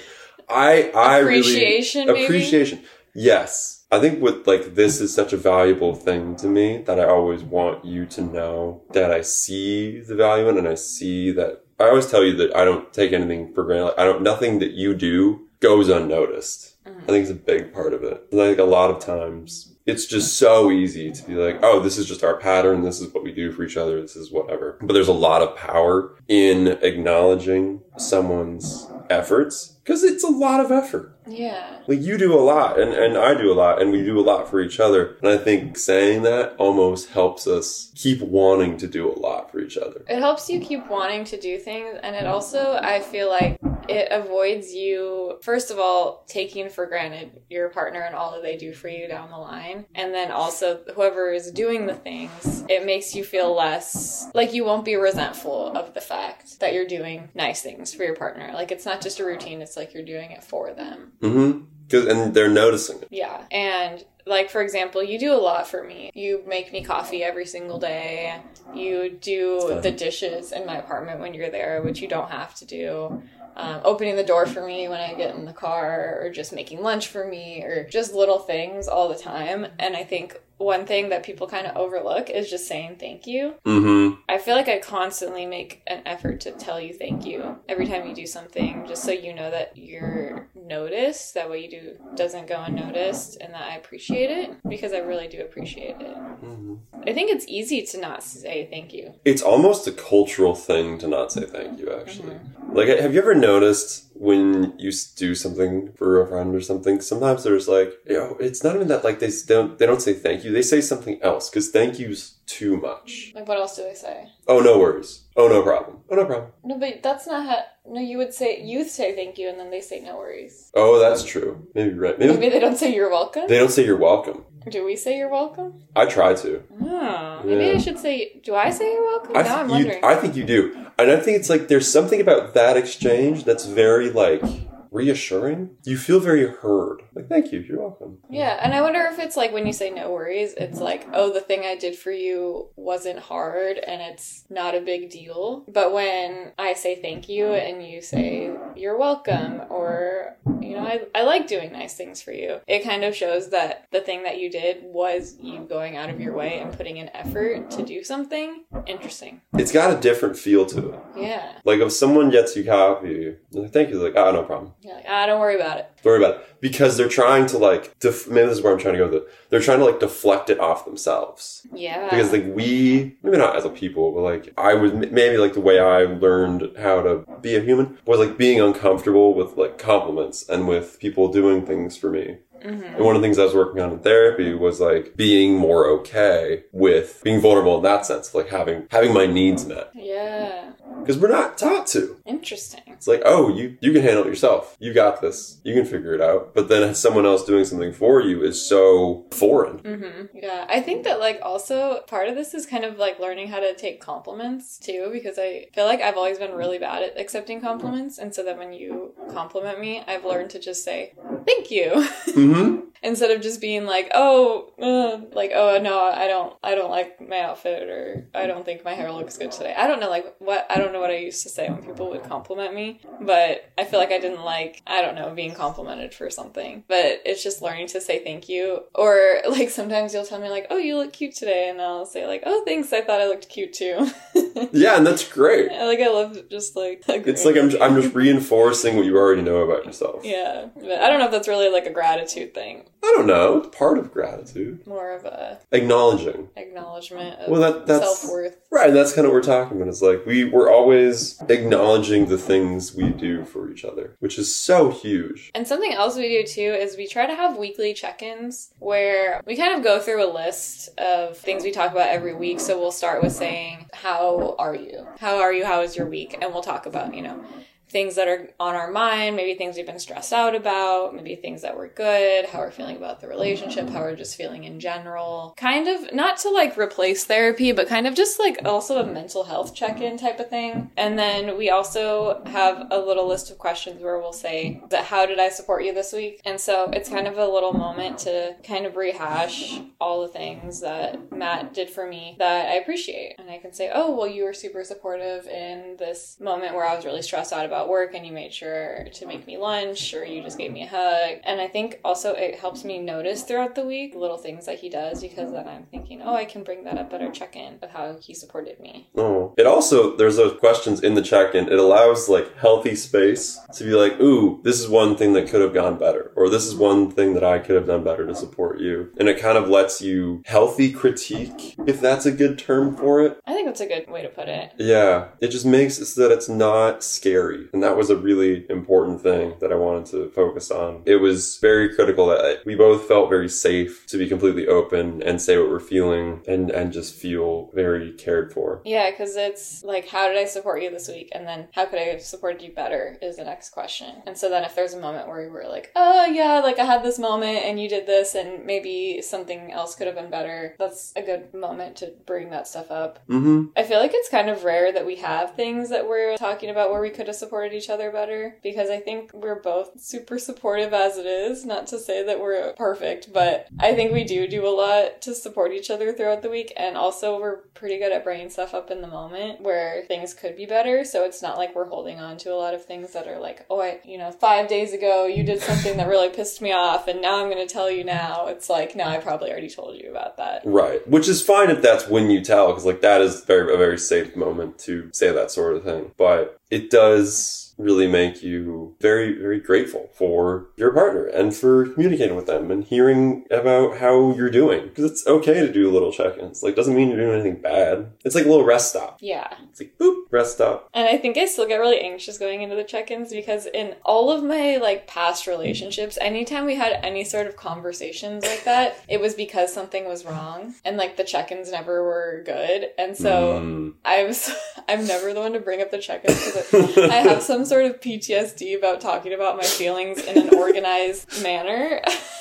I 0.48 0.90
I 0.94 1.18
Appreciation, 1.18 2.06
really 2.06 2.24
appreciation. 2.24 2.80
Yes, 3.14 3.84
I 3.90 3.98
think 4.00 4.22
with 4.22 4.46
like 4.46 4.74
this 4.74 5.00
is 5.00 5.14
such 5.14 5.32
a 5.32 5.36
valuable 5.36 5.94
thing 5.94 6.36
to 6.36 6.46
me 6.46 6.82
that 6.86 7.00
I 7.00 7.04
always 7.04 7.42
want 7.42 7.84
you 7.84 8.06
to 8.06 8.22
know 8.22 8.82
that 8.92 9.10
I 9.10 9.22
see 9.22 10.00
the 10.00 10.14
value 10.14 10.48
in, 10.48 10.58
and 10.58 10.68
I 10.68 10.74
see 10.74 11.32
that 11.32 11.64
I 11.80 11.88
always 11.88 12.10
tell 12.10 12.24
you 12.24 12.36
that 12.36 12.54
I 12.56 12.64
don't 12.64 12.92
take 12.92 13.12
anything 13.12 13.52
for 13.52 13.64
granted. 13.64 13.94
I 13.98 14.04
don't 14.04 14.22
nothing 14.22 14.58
that 14.60 14.72
you 14.72 14.94
do 14.94 15.48
goes 15.60 15.88
unnoticed. 15.88 16.74
Mm-hmm. 16.84 17.00
I 17.02 17.06
think 17.06 17.22
it's 17.22 17.30
a 17.30 17.34
big 17.34 17.72
part 17.72 17.92
of 17.92 18.04
it. 18.04 18.32
Like 18.32 18.58
a 18.58 18.64
lot 18.64 18.90
of 18.90 19.00
times, 19.00 19.74
it's 19.88 20.04
just 20.04 20.36
so 20.36 20.70
easy 20.70 21.10
to 21.10 21.22
be 21.24 21.34
like, 21.34 21.60
oh, 21.62 21.80
this 21.80 21.96
is 21.96 22.06
just 22.06 22.22
our 22.22 22.36
pattern. 22.36 22.82
This 22.82 23.00
is 23.00 23.12
what 23.14 23.24
we 23.24 23.32
do 23.32 23.50
for 23.50 23.64
each 23.64 23.78
other. 23.78 24.02
This 24.02 24.16
is 24.16 24.30
whatever. 24.30 24.76
But 24.82 24.92
there's 24.92 25.08
a 25.08 25.14
lot 25.14 25.40
of 25.40 25.56
power 25.56 26.14
in 26.28 26.68
acknowledging 26.82 27.80
someone's 27.96 28.86
efforts 29.08 29.78
because 29.82 30.04
it's 30.04 30.22
a 30.22 30.28
lot 30.28 30.60
of 30.60 30.70
effort. 30.70 31.16
Yeah. 31.26 31.80
Like 31.86 32.02
you 32.02 32.18
do 32.18 32.34
a 32.34 32.42
lot 32.42 32.78
and, 32.78 32.92
and 32.92 33.16
I 33.16 33.32
do 33.32 33.50
a 33.50 33.54
lot 33.54 33.80
and 33.80 33.90
we 33.90 34.04
do 34.04 34.20
a 34.20 34.20
lot 34.20 34.50
for 34.50 34.60
each 34.60 34.78
other. 34.78 35.16
And 35.22 35.30
I 35.30 35.38
think 35.38 35.78
saying 35.78 36.20
that 36.24 36.54
almost 36.58 37.08
helps 37.08 37.46
us 37.46 37.90
keep 37.94 38.20
wanting 38.20 38.76
to 38.76 38.86
do 38.86 39.10
a 39.10 39.16
lot 39.18 39.50
for 39.50 39.58
each 39.58 39.78
other. 39.78 40.04
It 40.06 40.18
helps 40.18 40.50
you 40.50 40.60
keep 40.60 40.90
wanting 40.90 41.24
to 41.24 41.40
do 41.40 41.58
things, 41.58 41.98
and 42.02 42.14
it 42.14 42.26
also, 42.26 42.78
I 42.82 43.00
feel 43.00 43.30
like, 43.30 43.58
it 43.88 44.08
avoids 44.10 44.72
you, 44.72 45.38
first 45.42 45.70
of 45.70 45.78
all, 45.78 46.24
taking 46.28 46.68
for 46.68 46.86
granted 46.86 47.42
your 47.48 47.68
partner 47.70 48.00
and 48.00 48.14
all 48.14 48.32
that 48.32 48.42
they 48.42 48.56
do 48.56 48.72
for 48.72 48.88
you 48.88 49.08
down 49.08 49.30
the 49.30 49.36
line. 49.36 49.86
And 49.94 50.12
then 50.14 50.30
also, 50.30 50.80
whoever 50.94 51.32
is 51.32 51.50
doing 51.50 51.86
the 51.86 51.94
things, 51.94 52.64
it 52.68 52.84
makes 52.84 53.14
you 53.14 53.24
feel 53.24 53.54
less 53.54 54.28
like 54.34 54.52
you 54.52 54.64
won't 54.64 54.84
be 54.84 54.96
resentful 54.96 55.72
of 55.76 55.94
the 55.94 56.00
fact 56.00 56.60
that 56.60 56.72
you're 56.74 56.86
doing 56.86 57.30
nice 57.34 57.62
things 57.62 57.94
for 57.94 58.04
your 58.04 58.16
partner. 58.16 58.50
Like, 58.52 58.70
it's 58.70 58.86
not 58.86 59.00
just 59.00 59.20
a 59.20 59.24
routine, 59.24 59.62
it's 59.62 59.76
like 59.76 59.94
you're 59.94 60.04
doing 60.04 60.30
it 60.30 60.44
for 60.44 60.72
them. 60.72 61.12
Mm-hmm. 61.20 61.64
Cause, 61.90 62.06
and 62.06 62.34
they're 62.34 62.50
noticing 62.50 63.00
it. 63.02 63.08
Yeah. 63.10 63.42
And 63.50 64.04
like 64.26 64.50
for 64.50 64.60
example, 64.60 65.02
you 65.02 65.18
do 65.18 65.32
a 65.32 65.40
lot 65.40 65.66
for 65.66 65.82
me. 65.82 66.10
You 66.14 66.42
make 66.46 66.72
me 66.72 66.84
coffee 66.84 67.22
every 67.24 67.46
single 67.46 67.78
day. 67.78 68.40
You 68.74 69.10
do 69.10 69.80
the 69.82 69.90
dishes 69.90 70.52
in 70.52 70.66
my 70.66 70.76
apartment 70.76 71.20
when 71.20 71.34
you're 71.34 71.50
there, 71.50 71.82
which 71.82 72.00
you 72.00 72.08
don't 72.08 72.30
have 72.30 72.54
to 72.56 72.66
do. 72.66 73.22
Um, 73.56 73.80
opening 73.82 74.14
the 74.14 74.22
door 74.22 74.46
for 74.46 74.64
me 74.64 74.86
when 74.88 75.00
I 75.00 75.14
get 75.14 75.34
in 75.34 75.44
the 75.44 75.52
car, 75.52 76.20
or 76.20 76.30
just 76.30 76.52
making 76.52 76.80
lunch 76.80 77.08
for 77.08 77.26
me, 77.26 77.64
or 77.64 77.88
just 77.88 78.14
little 78.14 78.38
things 78.38 78.86
all 78.86 79.08
the 79.08 79.16
time. 79.16 79.66
And 79.80 79.96
I 79.96 80.04
think 80.04 80.40
one 80.58 80.84
thing 80.84 81.08
that 81.08 81.22
people 81.22 81.46
kind 81.46 81.66
of 81.66 81.76
overlook 81.76 82.28
is 82.28 82.50
just 82.50 82.66
saying 82.66 82.96
thank 82.98 83.26
you. 83.26 83.54
Mm-hmm. 83.64 84.20
I 84.28 84.38
feel 84.38 84.56
like 84.56 84.68
I 84.68 84.78
constantly 84.80 85.46
make 85.46 85.82
an 85.86 86.02
effort 86.04 86.40
to 86.40 86.52
tell 86.52 86.80
you 86.80 86.92
thank 86.92 87.24
you 87.24 87.56
every 87.68 87.86
time 87.86 88.06
you 88.06 88.14
do 88.14 88.26
something, 88.26 88.84
just 88.86 89.04
so 89.04 89.12
you 89.12 89.34
know 89.34 89.50
that 89.50 89.76
you're 89.76 90.48
noticed, 90.54 91.34
that 91.34 91.48
what 91.48 91.62
you 91.62 91.70
do 91.70 91.96
doesn't 92.16 92.48
go 92.48 92.60
unnoticed, 92.60 93.38
and 93.40 93.54
that 93.54 93.62
I 93.62 93.76
appreciate 93.76 94.30
it 94.30 94.56
because 94.68 94.92
I 94.92 94.98
really 94.98 95.28
do 95.28 95.40
appreciate 95.40 95.96
it. 96.00 96.16
Mhm. 96.16 96.78
I 97.06 97.12
think 97.12 97.30
it's 97.30 97.46
easy 97.48 97.82
to 97.82 98.00
not 98.00 98.22
say 98.22 98.66
thank 98.70 98.92
you. 98.92 99.14
It's 99.24 99.42
almost 99.42 99.86
a 99.86 99.92
cultural 99.92 100.54
thing 100.54 100.98
to 100.98 101.08
not 101.08 101.32
say 101.32 101.42
thank 101.42 101.78
you, 101.78 101.92
actually. 101.92 102.34
Mm-hmm. 102.34 102.76
Like, 102.76 102.88
have 102.88 103.14
you 103.14 103.20
ever 103.20 103.34
noticed 103.34 104.07
when 104.18 104.74
you 104.78 104.90
do 105.16 105.34
something 105.34 105.92
for 105.92 106.20
a 106.20 106.26
friend 106.26 106.54
or 106.54 106.60
something? 106.60 107.00
Sometimes 107.00 107.44
there's 107.44 107.68
like, 107.68 107.92
you 108.06 108.14
know, 108.14 108.36
it's 108.40 108.64
not 108.64 108.74
even 108.74 108.88
that 108.88 109.04
like 109.04 109.20
they 109.20 109.30
don't 109.46 109.78
they 109.78 109.86
don't 109.86 110.02
say 110.02 110.12
thank 110.12 110.44
you. 110.44 110.50
They 110.52 110.62
say 110.62 110.80
something 110.80 111.22
else 111.22 111.48
because 111.48 111.70
thank 111.70 111.98
you's 111.98 112.34
too 112.46 112.76
much. 112.78 113.32
Like, 113.34 113.46
what 113.46 113.58
else 113.58 113.76
do 113.76 113.82
they 113.84 113.94
say? 113.94 114.28
Oh, 114.46 114.60
no 114.60 114.78
worries. 114.78 115.24
Oh, 115.36 115.48
no 115.48 115.62
problem. 115.62 115.98
Oh, 116.10 116.16
no 116.16 116.24
problem. 116.24 116.50
No, 116.64 116.78
but 116.78 117.02
that's 117.02 117.26
not 117.26 117.46
how. 117.46 117.58
No, 117.86 118.00
you 118.00 118.18
would 118.18 118.34
say 118.34 118.62
you 118.62 118.84
say 118.84 119.14
thank 119.14 119.38
you, 119.38 119.48
and 119.48 119.58
then 119.58 119.70
they 119.70 119.80
say 119.80 120.00
no 120.00 120.16
worries. 120.16 120.70
Oh, 120.74 120.98
that's 120.98 121.24
true. 121.24 121.66
Maybe 121.74 121.94
right. 121.94 122.18
Maybe 122.18 122.32
Maybe 122.32 122.48
they 122.48 122.58
don't 122.58 122.76
say 122.76 122.94
you're 122.94 123.10
welcome. 123.10 123.44
they 123.48 123.58
don't 123.58 123.70
say 123.70 123.84
you're 123.84 123.96
welcome. 123.98 124.44
Do 124.70 124.84
we 124.84 124.96
say 124.96 125.16
you're 125.18 125.30
welcome? 125.30 125.82
I 125.96 126.06
try 126.06 126.34
to. 126.34 126.62
Oh, 126.82 127.42
maybe 127.44 127.64
Yeah. 127.66 127.72
I 127.72 127.78
should 127.78 127.98
say. 127.98 128.40
Do 128.44 128.54
I 128.54 128.70
say 128.70 128.92
you're 128.92 129.04
welcome? 129.06 129.36
I 129.36 129.42
now 129.42 129.60
I'm 129.60 129.68
you. 129.68 129.74
wondering. 129.74 130.04
I 130.04 130.14
think 130.16 130.36
you 130.36 130.44
do, 130.44 130.86
and 130.98 131.10
I 131.10 131.16
think 131.16 131.38
it's 131.38 131.50
like 131.50 131.68
there's 131.68 131.90
something 131.90 132.20
about 132.20 132.54
that 132.54 132.76
exchange 132.76 133.44
that's 133.44 133.66
very 133.66 134.10
like 134.10 134.42
reassuring. 134.90 135.70
You 135.84 135.96
feel 135.98 136.20
very 136.20 136.46
heard. 136.46 137.02
Like, 137.18 137.28
thank 137.28 137.50
you. 137.50 137.58
You're 137.58 137.80
welcome. 137.80 138.18
Yeah, 138.30 138.60
and 138.62 138.72
I 138.72 138.80
wonder 138.80 139.00
if 139.10 139.18
it's 139.18 139.36
like 139.36 139.52
when 139.52 139.66
you 139.66 139.72
say 139.72 139.90
no 139.90 140.12
worries, 140.12 140.54
it's 140.56 140.78
like, 140.78 141.08
oh, 141.12 141.32
the 141.32 141.40
thing 141.40 141.64
I 141.64 141.74
did 141.74 141.96
for 141.96 142.12
you 142.12 142.68
wasn't 142.76 143.18
hard 143.18 143.76
and 143.78 144.00
it's 144.00 144.44
not 144.48 144.76
a 144.76 144.80
big 144.80 145.10
deal. 145.10 145.64
But 145.66 145.92
when 145.92 146.52
I 146.56 146.74
say 146.74 146.94
thank 147.02 147.28
you 147.28 147.54
and 147.54 147.84
you 147.84 148.02
say 148.02 148.52
you're 148.76 148.96
welcome 148.96 149.62
or, 149.68 150.36
you 150.60 150.76
know, 150.76 150.86
I, 150.86 151.00
I 151.12 151.22
like 151.24 151.48
doing 151.48 151.72
nice 151.72 151.96
things 151.96 152.22
for 152.22 152.30
you, 152.30 152.60
it 152.68 152.84
kind 152.84 153.02
of 153.02 153.16
shows 153.16 153.50
that 153.50 153.88
the 153.90 154.00
thing 154.00 154.22
that 154.22 154.38
you 154.38 154.48
did 154.48 154.84
was 154.84 155.36
you 155.42 155.66
going 155.68 155.96
out 155.96 156.10
of 156.10 156.20
your 156.20 156.34
way 156.34 156.60
and 156.60 156.72
putting 156.72 157.00
an 157.00 157.10
effort 157.14 157.68
to 157.72 157.82
do 157.82 158.04
something 158.04 158.62
interesting. 158.86 159.40
It's 159.54 159.72
got 159.72 159.96
a 159.96 160.00
different 160.00 160.36
feel 160.36 160.66
to 160.66 160.90
it. 160.92 161.00
Yeah. 161.16 161.58
Like 161.64 161.80
if 161.80 161.90
someone 161.90 162.30
gets 162.30 162.54
you 162.54 162.64
coffee, 162.64 163.38
like, 163.50 163.72
thank 163.72 163.90
you. 163.90 164.00
Like, 164.00 164.14
ah, 164.16 164.30
no 164.30 164.44
problem. 164.44 164.74
You're 164.82 164.94
like, 164.94 165.06
ah, 165.08 165.26
don't 165.26 165.40
worry 165.40 165.56
about 165.56 165.78
it. 165.78 165.90
Don't 166.02 166.12
worry 166.12 166.24
about 166.24 166.40
it. 166.40 166.44
Because 166.60 166.96
they're 166.96 167.08
trying 167.08 167.46
to 167.46 167.58
like, 167.58 167.96
def- 168.00 168.28
maybe 168.28 168.48
this 168.48 168.58
is 168.58 168.64
where 168.64 168.72
I'm 168.72 168.78
trying 168.78 168.94
to 168.94 168.98
go 168.98 169.04
with 169.06 169.14
it. 169.14 169.28
They're 169.50 169.60
trying 169.60 169.78
to 169.78 169.84
like 169.84 170.00
deflect 170.00 170.50
it 170.50 170.58
off 170.58 170.84
themselves. 170.84 171.66
Yeah. 171.72 172.08
Because 172.10 172.32
like 172.32 172.46
we, 172.46 173.16
maybe 173.22 173.36
not 173.36 173.56
as 173.56 173.64
a 173.64 173.68
people, 173.70 174.12
but 174.12 174.20
like 174.22 174.52
I 174.58 174.74
was 174.74 174.92
maybe 174.92 175.36
like 175.38 175.54
the 175.54 175.60
way 175.60 175.78
I 175.78 176.04
learned 176.04 176.76
how 176.78 177.02
to 177.02 177.24
be 177.40 177.54
a 177.56 177.60
human 177.60 177.98
was 178.06 178.18
like 178.18 178.36
being 178.36 178.60
uncomfortable 178.60 179.34
with 179.34 179.56
like 179.56 179.78
compliments 179.78 180.48
and 180.48 180.66
with 180.66 180.98
people 180.98 181.30
doing 181.30 181.64
things 181.64 181.96
for 181.96 182.10
me. 182.10 182.38
hmm 182.60 182.68
And 182.82 183.04
one 183.04 183.14
of 183.14 183.22
the 183.22 183.26
things 183.26 183.38
I 183.38 183.44
was 183.44 183.54
working 183.54 183.80
on 183.80 183.92
in 183.92 184.00
therapy 184.00 184.52
was 184.54 184.80
like 184.80 185.16
being 185.16 185.54
more 185.56 185.86
okay 185.86 186.64
with 186.72 187.20
being 187.22 187.40
vulnerable 187.40 187.76
in 187.76 187.82
that 187.84 188.04
sense, 188.04 188.34
like 188.34 188.48
having 188.48 188.86
having 188.90 189.14
my 189.14 189.26
needs 189.26 189.64
met. 189.64 189.92
Yeah. 189.94 190.72
Because 191.00 191.18
we're 191.18 191.28
not 191.30 191.56
taught 191.58 191.86
to. 191.88 192.16
Interesting. 192.26 192.82
It's 192.86 193.06
like, 193.06 193.22
oh, 193.24 193.48
you 193.48 193.76
you 193.80 193.92
can 193.92 194.02
handle 194.02 194.24
it 194.24 194.28
yourself. 194.28 194.76
You 194.80 194.92
got 194.92 195.20
this. 195.20 195.60
You 195.64 195.74
can 195.74 195.84
figure 195.84 196.14
it 196.14 196.20
out. 196.20 196.54
But 196.54 196.68
then 196.68 196.94
someone 196.94 197.24
else 197.26 197.44
doing 197.44 197.64
something 197.64 197.92
for 197.92 198.20
you 198.20 198.42
is 198.42 198.60
so 198.64 199.24
foreign. 199.32 199.78
hmm 199.78 200.26
Yeah, 200.34 200.66
I 200.68 200.80
think 200.80 201.04
that 201.04 201.18
like 201.20 201.38
also 201.42 202.00
part 202.06 202.28
of 202.28 202.34
this 202.34 202.54
is 202.54 202.66
kind 202.66 202.84
of 202.84 202.98
like 202.98 203.18
learning 203.20 203.48
how 203.48 203.60
to 203.60 203.74
take 203.74 204.00
compliments 204.00 204.78
too, 204.78 205.10
because 205.12 205.38
I 205.38 205.66
feel 205.74 205.84
like 205.86 206.00
I've 206.00 206.16
always 206.16 206.38
been 206.38 206.52
really 206.54 206.78
bad 206.78 207.02
at 207.02 207.18
accepting 207.18 207.60
compliments, 207.60 208.18
and 208.18 208.34
so 208.34 208.42
that 208.44 208.58
when 208.58 208.72
you 208.72 209.14
compliment 209.32 209.80
me, 209.80 210.02
I've 210.06 210.24
learned 210.24 210.50
to 210.50 210.58
just 210.58 210.84
say 210.84 211.14
thank 211.46 211.70
you 211.70 211.92
Mm-hmm. 212.38 212.80
instead 213.02 213.30
of 213.30 213.42
just 213.42 213.60
being 213.60 213.84
like, 213.86 214.10
oh, 214.14 214.72
uh, 214.80 215.34
like 215.34 215.52
oh 215.54 215.78
no, 215.82 215.98
I 216.00 216.26
don't, 216.26 216.54
I 216.62 216.74
don't 216.74 216.90
like 216.90 217.20
my 217.26 217.40
outfit, 217.40 217.88
or 217.88 218.26
I 218.34 218.46
don't 218.46 218.64
think 218.64 218.84
my 218.84 218.94
hair 218.94 219.10
looks 219.12 219.36
good 219.38 219.50
today. 219.52 219.74
I 219.76 219.86
don't 219.86 220.00
know 220.00 220.10
like 220.10 220.34
what 220.38 220.66
I 220.70 220.76
don't 220.78 220.87
know 220.92 221.00
what 221.00 221.10
I 221.10 221.16
used 221.18 221.42
to 221.44 221.48
say 221.48 221.68
when 221.68 221.82
people 221.82 222.10
would 222.10 222.24
compliment 222.24 222.74
me, 222.74 223.00
but 223.20 223.70
I 223.78 223.84
feel 223.84 223.98
like 224.00 224.12
I 224.12 224.18
didn't 224.18 224.44
like 224.44 224.82
I 224.86 225.02
don't 225.02 225.14
know 225.14 225.30
being 225.34 225.54
complimented 225.54 226.14
for 226.14 226.30
something. 226.30 226.84
But 226.88 227.22
it's 227.24 227.42
just 227.42 227.62
learning 227.62 227.88
to 227.88 228.00
say 228.00 228.22
thank 228.24 228.48
you, 228.48 228.84
or 228.94 229.40
like 229.48 229.70
sometimes 229.70 230.14
you'll 230.14 230.24
tell 230.24 230.40
me 230.40 230.48
like, 230.50 230.66
oh, 230.70 230.76
you 230.76 230.96
look 230.96 231.12
cute 231.12 231.34
today, 231.34 231.68
and 231.70 231.80
I'll 231.80 232.06
say 232.06 232.26
like, 232.26 232.42
oh, 232.46 232.62
thanks, 232.66 232.92
I 232.92 233.00
thought 233.02 233.20
I 233.20 233.26
looked 233.28 233.48
cute 233.48 233.72
too. 233.72 234.08
Yeah, 234.72 234.96
and 234.96 235.06
that's 235.06 235.26
great. 235.32 235.70
Yeah, 235.70 235.84
like 235.84 236.00
I 236.00 236.08
love 236.08 236.36
just 236.50 236.74
like 236.74 237.04
It's 237.06 237.44
like 237.44 237.56
I'm, 237.56 237.70
I'm 237.80 238.00
just 238.00 238.12
reinforcing 238.22 238.96
what 238.96 239.04
you 239.06 239.16
already 239.16 239.40
know 239.42 239.58
about 239.58 239.84
yourself. 239.86 240.24
yeah, 240.24 240.66
but 240.74 240.90
I 241.00 241.08
don't 241.08 241.20
know 241.20 241.26
if 241.26 241.30
that's 241.30 241.46
really 241.46 241.70
like 241.70 241.86
a 241.86 241.92
gratitude 241.92 242.54
thing, 242.54 242.88
I 243.04 243.14
don't 243.16 243.26
know. 243.28 243.58
It's 243.62 243.76
part 243.76 243.98
of 243.98 244.12
gratitude. 244.12 244.84
more 244.84 245.12
of 245.12 245.24
a 245.24 245.60
Acknowledging. 245.70 246.48
acknowledgement 246.56 247.38
of 247.40 247.50
Well, 247.50 247.60
that 247.60 247.86
that's 247.86 248.04
self 248.20 248.32
worth. 248.32 248.56
right. 248.72 248.88
And 248.88 248.96
that's 248.96 249.12
kind 249.12 249.26
of 249.26 249.32
what 249.32 249.36
we're 249.38 249.42
talking 249.42 249.76
about. 249.76 249.88
It's 249.88 250.02
like 250.02 250.26
we 250.26 250.44
we're 250.44 250.70
always 250.78 251.40
acknowledging 251.48 252.26
the 252.26 252.38
things 252.38 252.94
we 252.94 253.10
do 253.10 253.44
for 253.44 253.70
each 253.70 253.84
other, 253.84 254.16
which 254.20 254.38
is 254.38 254.54
so 254.54 254.90
huge. 254.90 255.50
And 255.54 255.66
something 255.66 255.92
else 255.92 256.16
we 256.16 256.28
do 256.28 256.44
too 256.44 256.76
is 256.78 256.96
we 256.96 257.08
try 257.08 257.26
to 257.26 257.34
have 257.34 257.56
weekly 257.56 257.94
check 257.94 258.22
ins 258.22 258.72
where 258.78 259.40
we 259.44 259.56
kind 259.56 259.74
of 259.74 259.82
go 259.82 259.98
through 259.98 260.24
a 260.24 260.30
list 260.32 260.88
of 260.98 261.36
things 261.36 261.64
we 261.64 261.72
talk 261.72 261.90
about 261.90 262.08
every 262.08 262.34
week. 262.34 262.60
So 262.60 262.78
we'll 262.78 262.92
start 262.92 263.22
with 263.22 263.32
saying, 263.32 263.86
How 263.92 264.54
are 264.58 264.74
you? 264.74 265.06
How 265.18 265.40
are 265.40 265.52
you? 265.52 265.64
How 265.64 265.80
is 265.82 265.96
your 265.96 266.06
week? 266.06 266.36
And 266.40 266.52
we'll 266.52 266.62
talk 266.62 266.86
about, 266.86 267.14
you 267.14 267.22
know, 267.22 267.44
things 267.90 268.16
that 268.16 268.28
are 268.28 268.50
on 268.60 268.74
our 268.74 268.90
mind, 268.90 269.36
maybe 269.36 269.54
things 269.54 269.76
we've 269.76 269.86
been 269.86 269.98
stressed 269.98 270.32
out 270.32 270.54
about, 270.54 271.14
maybe 271.14 271.36
things 271.36 271.62
that 271.62 271.76
were 271.76 271.88
good, 271.88 272.46
how 272.46 272.58
we're 272.58 272.70
feeling 272.70 272.96
about 272.96 273.20
the 273.20 273.28
relationship, 273.28 273.88
how 273.88 274.00
we're 274.00 274.16
just 274.16 274.36
feeling 274.36 274.64
in 274.64 274.80
general. 274.80 275.54
Kind 275.56 275.88
of 275.88 276.12
not 276.12 276.38
to 276.38 276.50
like 276.50 276.76
replace 276.76 277.24
therapy, 277.24 277.72
but 277.72 277.88
kind 277.88 278.06
of 278.06 278.14
just 278.14 278.38
like 278.38 278.60
also 278.64 279.00
a 279.02 279.06
mental 279.06 279.44
health 279.44 279.74
check 279.74 280.00
in 280.00 280.18
type 280.18 280.40
of 280.40 280.50
thing. 280.50 280.90
And 280.96 281.18
then 281.18 281.56
we 281.56 281.70
also 281.70 282.42
have 282.46 282.88
a 282.90 282.98
little 282.98 283.26
list 283.26 283.50
of 283.50 283.58
questions 283.58 284.02
where 284.02 284.18
we'll 284.18 284.32
say 284.32 284.82
that 284.90 285.04
how 285.04 285.26
did 285.26 285.38
I 285.38 285.48
support 285.48 285.84
you 285.84 285.94
this 285.94 286.12
week? 286.12 286.40
And 286.44 286.60
so 286.60 286.90
it's 286.92 287.08
kind 287.08 287.26
of 287.26 287.38
a 287.38 287.46
little 287.46 287.72
moment 287.72 288.18
to 288.20 288.56
kind 288.62 288.86
of 288.86 288.96
rehash 288.96 289.80
all 290.00 290.22
the 290.22 290.28
things 290.28 290.80
that 290.80 291.32
Matt 291.32 291.72
did 291.74 291.90
for 291.90 292.06
me 292.06 292.36
that 292.38 292.68
I 292.68 292.74
appreciate. 292.74 293.36
And 293.38 293.50
I 293.50 293.58
can 293.58 293.72
say, 293.72 293.90
oh, 293.92 294.14
well, 294.14 294.26
you 294.26 294.44
were 294.44 294.52
super 294.52 294.84
supportive 294.84 295.46
in 295.46 295.96
this 295.98 296.38
moment 296.40 296.74
where 296.74 296.86
I 296.86 296.94
was 296.94 297.04
really 297.04 297.22
stressed 297.22 297.52
out 297.52 297.66
about 297.66 297.77
work 297.86 298.14
and 298.14 298.26
you 298.26 298.32
made 298.32 298.54
sure 298.54 299.06
to 299.12 299.26
make 299.26 299.46
me 299.46 299.58
lunch 299.58 300.14
or 300.14 300.24
you 300.24 300.42
just 300.42 300.56
gave 300.56 300.72
me 300.72 300.84
a 300.84 300.86
hug. 300.86 301.40
And 301.44 301.60
I 301.60 301.68
think 301.68 302.00
also 302.02 302.32
it 302.32 302.58
helps 302.58 302.82
me 302.82 302.98
notice 302.98 303.42
throughout 303.42 303.74
the 303.74 303.84
week 303.84 304.14
little 304.14 304.38
things 304.38 304.64
that 304.64 304.78
he 304.78 304.88
does 304.88 305.20
because 305.20 305.52
then 305.52 305.68
I'm 305.68 305.84
thinking, 305.84 306.22
oh, 306.22 306.34
I 306.34 306.46
can 306.46 306.64
bring 306.64 306.84
that 306.84 306.96
up 306.96 307.12
at 307.12 307.20
our 307.20 307.30
check 307.30 307.54
in 307.54 307.78
of 307.82 307.90
how 307.90 308.16
he 308.18 308.32
supported 308.32 308.80
me. 308.80 309.10
Oh. 309.16 309.54
It 309.58 309.66
also 309.66 310.16
there's 310.16 310.36
those 310.36 310.58
questions 310.58 311.02
in 311.02 311.14
the 311.14 311.22
check-in. 311.22 311.68
It 311.68 311.78
allows 311.78 312.28
like 312.28 312.56
healthy 312.56 312.94
space 312.94 313.58
to 313.74 313.84
be 313.84 313.90
like, 313.90 314.20
ooh, 314.20 314.60
this 314.64 314.80
is 314.80 314.88
one 314.88 315.16
thing 315.16 315.34
that 315.34 315.48
could 315.48 315.60
have 315.60 315.74
gone 315.74 315.98
better, 315.98 316.32
or 316.36 316.48
this 316.48 316.66
is 316.66 316.74
one 316.74 317.10
thing 317.10 317.34
that 317.34 317.44
I 317.44 317.58
could 317.58 317.76
have 317.76 317.86
done 317.86 318.04
better 318.04 318.26
to 318.26 318.34
support 318.34 318.80
you. 318.80 319.12
And 319.18 319.28
it 319.28 319.40
kind 319.40 319.58
of 319.58 319.68
lets 319.68 320.00
you 320.00 320.42
healthy 320.46 320.92
critique, 320.92 321.74
if 321.86 322.00
that's 322.00 322.24
a 322.26 322.32
good 322.32 322.58
term 322.58 322.96
for 322.96 323.24
it. 323.24 323.40
I 323.46 323.52
think 323.52 323.66
that's 323.66 323.80
a 323.80 323.86
good 323.86 324.08
way 324.10 324.22
to 324.22 324.28
put 324.28 324.48
it. 324.48 324.72
Yeah, 324.78 325.28
it 325.40 325.48
just 325.48 325.66
makes 325.66 325.98
it 325.98 326.06
so 326.06 326.22
that 326.22 326.34
it's 326.34 326.48
not 326.48 327.02
scary. 327.02 327.67
And 327.72 327.82
that 327.82 327.96
was 327.96 328.10
a 328.10 328.16
really 328.16 328.66
important 328.70 329.20
thing 329.20 329.54
that 329.60 329.72
I 329.72 329.76
wanted 329.76 330.06
to 330.06 330.30
focus 330.30 330.70
on. 330.70 331.02
It 331.06 331.16
was 331.16 331.58
very 331.58 331.94
critical 331.94 332.26
that 332.26 332.64
we 332.64 332.74
both 332.74 333.06
felt 333.06 333.30
very 333.30 333.48
safe 333.48 334.06
to 334.06 334.18
be 334.18 334.28
completely 334.28 334.66
open 334.66 335.22
and 335.22 335.40
say 335.40 335.58
what 335.58 335.70
we're 335.70 335.80
feeling 335.80 336.42
and, 336.46 336.70
and 336.70 336.92
just 336.92 337.14
feel 337.14 337.70
very 337.74 338.12
cared 338.12 338.52
for. 338.52 338.82
Yeah, 338.84 339.10
because 339.10 339.36
it's 339.36 339.82
like, 339.82 340.08
how 340.08 340.28
did 340.28 340.36
I 340.36 340.44
support 340.44 340.82
you 340.82 340.90
this 340.90 341.08
week? 341.08 341.30
And 341.32 341.46
then, 341.46 341.68
how 341.72 341.86
could 341.86 341.98
I 341.98 342.04
have 342.04 342.22
supported 342.22 342.62
you 342.62 342.72
better 342.72 343.16
is 343.22 343.36
the 343.36 343.44
next 343.44 343.70
question. 343.70 344.22
And 344.26 344.36
so 344.36 344.48
then, 344.48 344.64
if 344.64 344.74
there's 344.74 344.94
a 344.94 345.00
moment 345.00 345.28
where 345.28 345.42
we 345.42 345.48
were 345.48 345.66
like, 345.68 345.92
oh, 345.96 346.26
yeah, 346.26 346.60
like 346.60 346.78
I 346.78 346.84
had 346.84 347.02
this 347.02 347.18
moment 347.18 347.64
and 347.64 347.80
you 347.80 347.88
did 347.88 348.06
this, 348.06 348.34
and 348.34 348.64
maybe 348.64 349.22
something 349.22 349.72
else 349.72 349.94
could 349.94 350.06
have 350.06 350.16
been 350.16 350.30
better, 350.30 350.74
that's 350.78 351.12
a 351.16 351.22
good 351.22 351.52
moment 351.54 351.96
to 351.96 352.12
bring 352.26 352.50
that 352.50 352.66
stuff 352.66 352.90
up. 352.90 353.26
Mm-hmm. 353.28 353.66
I 353.76 353.82
feel 353.82 353.98
like 353.98 354.12
it's 354.14 354.28
kind 354.28 354.48
of 354.48 354.64
rare 354.64 354.92
that 354.92 355.06
we 355.06 355.16
have 355.16 355.54
things 355.54 355.90
that 355.90 356.08
we're 356.08 356.36
talking 356.36 356.70
about 356.70 356.90
where 356.90 357.00
we 357.00 357.10
could 357.10 357.26
have 357.26 357.36
supported 357.58 357.76
each 357.76 357.90
other 357.90 358.12
better 358.12 358.56
because 358.62 358.88
I 358.88 359.00
think 359.00 359.32
we're 359.32 359.60
both 359.60 360.00
super 360.00 360.38
supportive 360.38 360.94
as 360.94 361.16
it 361.16 361.26
is. 361.26 361.64
Not 361.64 361.88
to 361.88 361.98
say 361.98 362.24
that 362.24 362.40
we're 362.40 362.72
perfect, 362.74 363.32
but 363.32 363.66
I 363.80 363.94
think 363.94 364.12
we 364.12 364.22
do 364.22 364.46
do 364.46 364.64
a 364.64 364.70
lot 364.70 365.20
to 365.22 365.34
support 365.34 365.72
each 365.72 365.90
other 365.90 366.12
throughout 366.12 366.42
the 366.42 366.50
week. 366.50 366.72
And 366.76 366.96
also, 366.96 367.40
we're 367.40 367.62
pretty 367.74 367.98
good 367.98 368.12
at 368.12 368.22
bringing 368.22 368.48
stuff 368.48 368.74
up 368.74 368.92
in 368.92 369.00
the 369.00 369.08
moment 369.08 369.60
where 369.60 370.04
things 370.06 370.34
could 370.34 370.56
be 370.56 370.66
better. 370.66 371.04
So 371.04 371.24
it's 371.24 371.42
not 371.42 371.56
like 371.56 371.74
we're 371.74 371.88
holding 371.88 372.20
on 372.20 372.36
to 372.38 372.52
a 372.52 372.54
lot 372.54 372.74
of 372.74 372.84
things 372.84 373.12
that 373.12 373.26
are 373.26 373.40
like, 373.40 373.66
oh, 373.68 373.80
I, 373.80 374.00
you 374.04 374.18
know, 374.18 374.30
five 374.30 374.68
days 374.68 374.92
ago 374.92 375.26
you 375.26 375.42
did 375.42 375.60
something 375.60 375.96
that 375.96 376.06
really 376.06 376.30
pissed 376.30 376.62
me 376.62 376.72
off, 376.72 377.08
and 377.08 377.20
now 377.20 377.42
I'm 377.42 377.50
going 377.50 377.66
to 377.66 377.72
tell 377.72 377.90
you 377.90 378.04
now. 378.04 378.46
It's 378.46 378.70
like, 378.70 378.94
no, 378.94 379.04
I 379.04 379.18
probably 379.18 379.50
already 379.50 379.70
told 379.70 379.96
you 379.96 380.10
about 380.12 380.36
that. 380.36 380.62
Right. 380.64 381.06
Which 381.08 381.28
is 381.28 381.42
fine 381.42 381.70
if 381.70 381.82
that's 381.82 382.06
when 382.06 382.30
you 382.30 382.40
tell, 382.40 382.68
because 382.68 382.84
like 382.84 383.00
that 383.00 383.20
is 383.20 383.44
very 383.44 383.74
a 383.74 383.76
very 383.76 383.98
safe 383.98 384.36
moment 384.36 384.78
to 384.78 385.10
say 385.12 385.32
that 385.32 385.50
sort 385.50 385.74
of 385.74 385.82
thing. 385.82 386.12
But 386.16 386.60
it 386.70 386.90
does 386.90 387.67
really 387.78 388.06
make 388.08 388.42
you 388.42 388.94
very, 389.00 389.32
very 389.38 389.60
grateful 389.60 390.10
for 390.14 390.66
your 390.76 390.92
partner 390.92 391.26
and 391.26 391.54
for 391.54 391.86
communicating 391.86 392.36
with 392.36 392.46
them 392.46 392.70
and 392.70 392.84
hearing 392.84 393.44
about 393.50 393.98
how 393.98 394.34
you're 394.34 394.50
doing. 394.50 394.88
Because 394.88 395.04
it's 395.04 395.26
okay 395.26 395.54
to 395.54 395.72
do 395.72 395.90
little 395.90 396.12
check-ins. 396.12 396.62
Like, 396.62 396.74
doesn't 396.76 396.94
mean 396.94 397.08
you're 397.08 397.18
doing 397.18 397.40
anything 397.40 397.62
bad. 397.62 398.10
It's 398.24 398.34
like 398.34 398.44
a 398.44 398.48
little 398.48 398.64
rest 398.64 398.90
stop. 398.90 399.18
Yeah. 399.20 399.48
It's 399.70 399.80
like, 399.80 399.96
boop, 399.98 400.24
rest 400.30 400.54
stop. 400.54 400.88
And 400.92 401.06
I 401.08 401.16
think 401.18 401.36
I 401.38 401.46
still 401.46 401.66
get 401.68 401.76
really 401.76 402.00
anxious 402.00 402.36
going 402.38 402.62
into 402.62 402.74
the 402.76 402.84
check-ins 402.84 403.30
because 403.30 403.66
in 403.66 403.94
all 404.04 404.30
of 404.30 404.42
my 404.42 404.76
like 404.78 405.06
past 405.06 405.46
relationships, 405.46 406.18
anytime 406.20 406.66
we 406.66 406.74
had 406.74 406.92
any 407.04 407.24
sort 407.24 407.46
of 407.46 407.56
conversations 407.56 408.44
like 408.44 408.64
that, 408.64 408.98
it 409.08 409.20
was 409.20 409.34
because 409.34 409.72
something 409.72 410.06
was 410.06 410.24
wrong 410.24 410.74
and 410.84 410.96
like 410.96 411.16
the 411.16 411.24
check-ins 411.24 411.70
never 411.70 412.02
were 412.02 412.42
good. 412.44 412.88
And 412.98 413.16
so 413.16 413.28
Mm. 413.58 413.94
I 414.04 414.24
was 414.24 414.50
I'm 414.88 415.06
never 415.06 415.32
the 415.32 415.40
one 415.40 415.52
to 415.52 415.60
bring 415.60 415.80
up 415.80 415.90
the 415.90 415.98
check-ins 415.98 416.44
because 416.44 416.98
I 416.98 417.16
have 417.16 417.42
some 417.42 417.64
sort 417.68 417.84
of 417.84 418.00
PTSD 418.00 418.76
about 418.76 419.00
talking 419.00 419.32
about 419.32 419.56
my 419.56 419.64
feelings 419.64 420.18
in 420.20 420.38
an 420.38 420.54
organized 420.54 421.42
manner. 421.42 422.00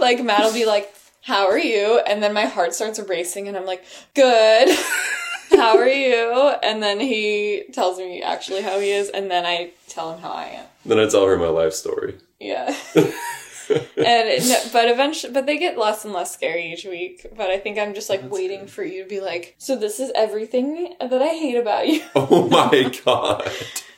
like 0.00 0.22
Matt 0.22 0.40
will 0.40 0.52
be 0.52 0.64
like, 0.66 0.92
"How 1.22 1.46
are 1.46 1.58
you?" 1.58 2.00
and 2.06 2.22
then 2.22 2.32
my 2.32 2.46
heart 2.46 2.74
starts 2.74 2.98
racing 3.00 3.48
and 3.48 3.56
I'm 3.56 3.66
like, 3.66 3.84
"Good." 4.14 4.76
how 5.50 5.76
are 5.78 5.88
you? 5.88 6.52
And 6.62 6.82
then 6.82 7.00
he 7.00 7.64
tells 7.72 7.98
me 7.98 8.22
actually 8.22 8.62
how 8.62 8.78
he 8.80 8.90
is, 8.90 9.08
and 9.08 9.30
then 9.30 9.44
I 9.44 9.72
tell 9.88 10.12
him 10.14 10.20
how 10.20 10.30
I 10.30 10.44
am. 10.44 10.66
Then 10.86 10.98
I 10.98 11.08
tell 11.08 11.26
her 11.26 11.36
my 11.36 11.48
life 11.48 11.72
story. 11.72 12.14
Yeah. 12.38 12.74
and 12.94 13.12
it, 13.98 14.70
but 14.72 14.88
eventually, 14.88 15.32
but 15.32 15.46
they 15.46 15.58
get 15.58 15.76
less 15.76 16.04
and 16.04 16.14
less 16.14 16.32
scary 16.32 16.72
each 16.72 16.84
week. 16.84 17.26
But 17.36 17.50
I 17.50 17.58
think 17.58 17.78
I'm 17.78 17.94
just 17.94 18.08
like 18.08 18.22
That's 18.22 18.32
waiting 18.32 18.60
good. 18.60 18.70
for 18.70 18.84
you 18.84 19.02
to 19.02 19.08
be 19.08 19.20
like, 19.20 19.54
so 19.58 19.76
this 19.76 20.00
is 20.00 20.12
everything 20.14 20.94
that 21.00 21.22
I 21.22 21.28
hate 21.28 21.56
about 21.56 21.88
you. 21.88 22.02
Oh 22.14 22.48
my 22.48 22.94
god. 23.04 23.50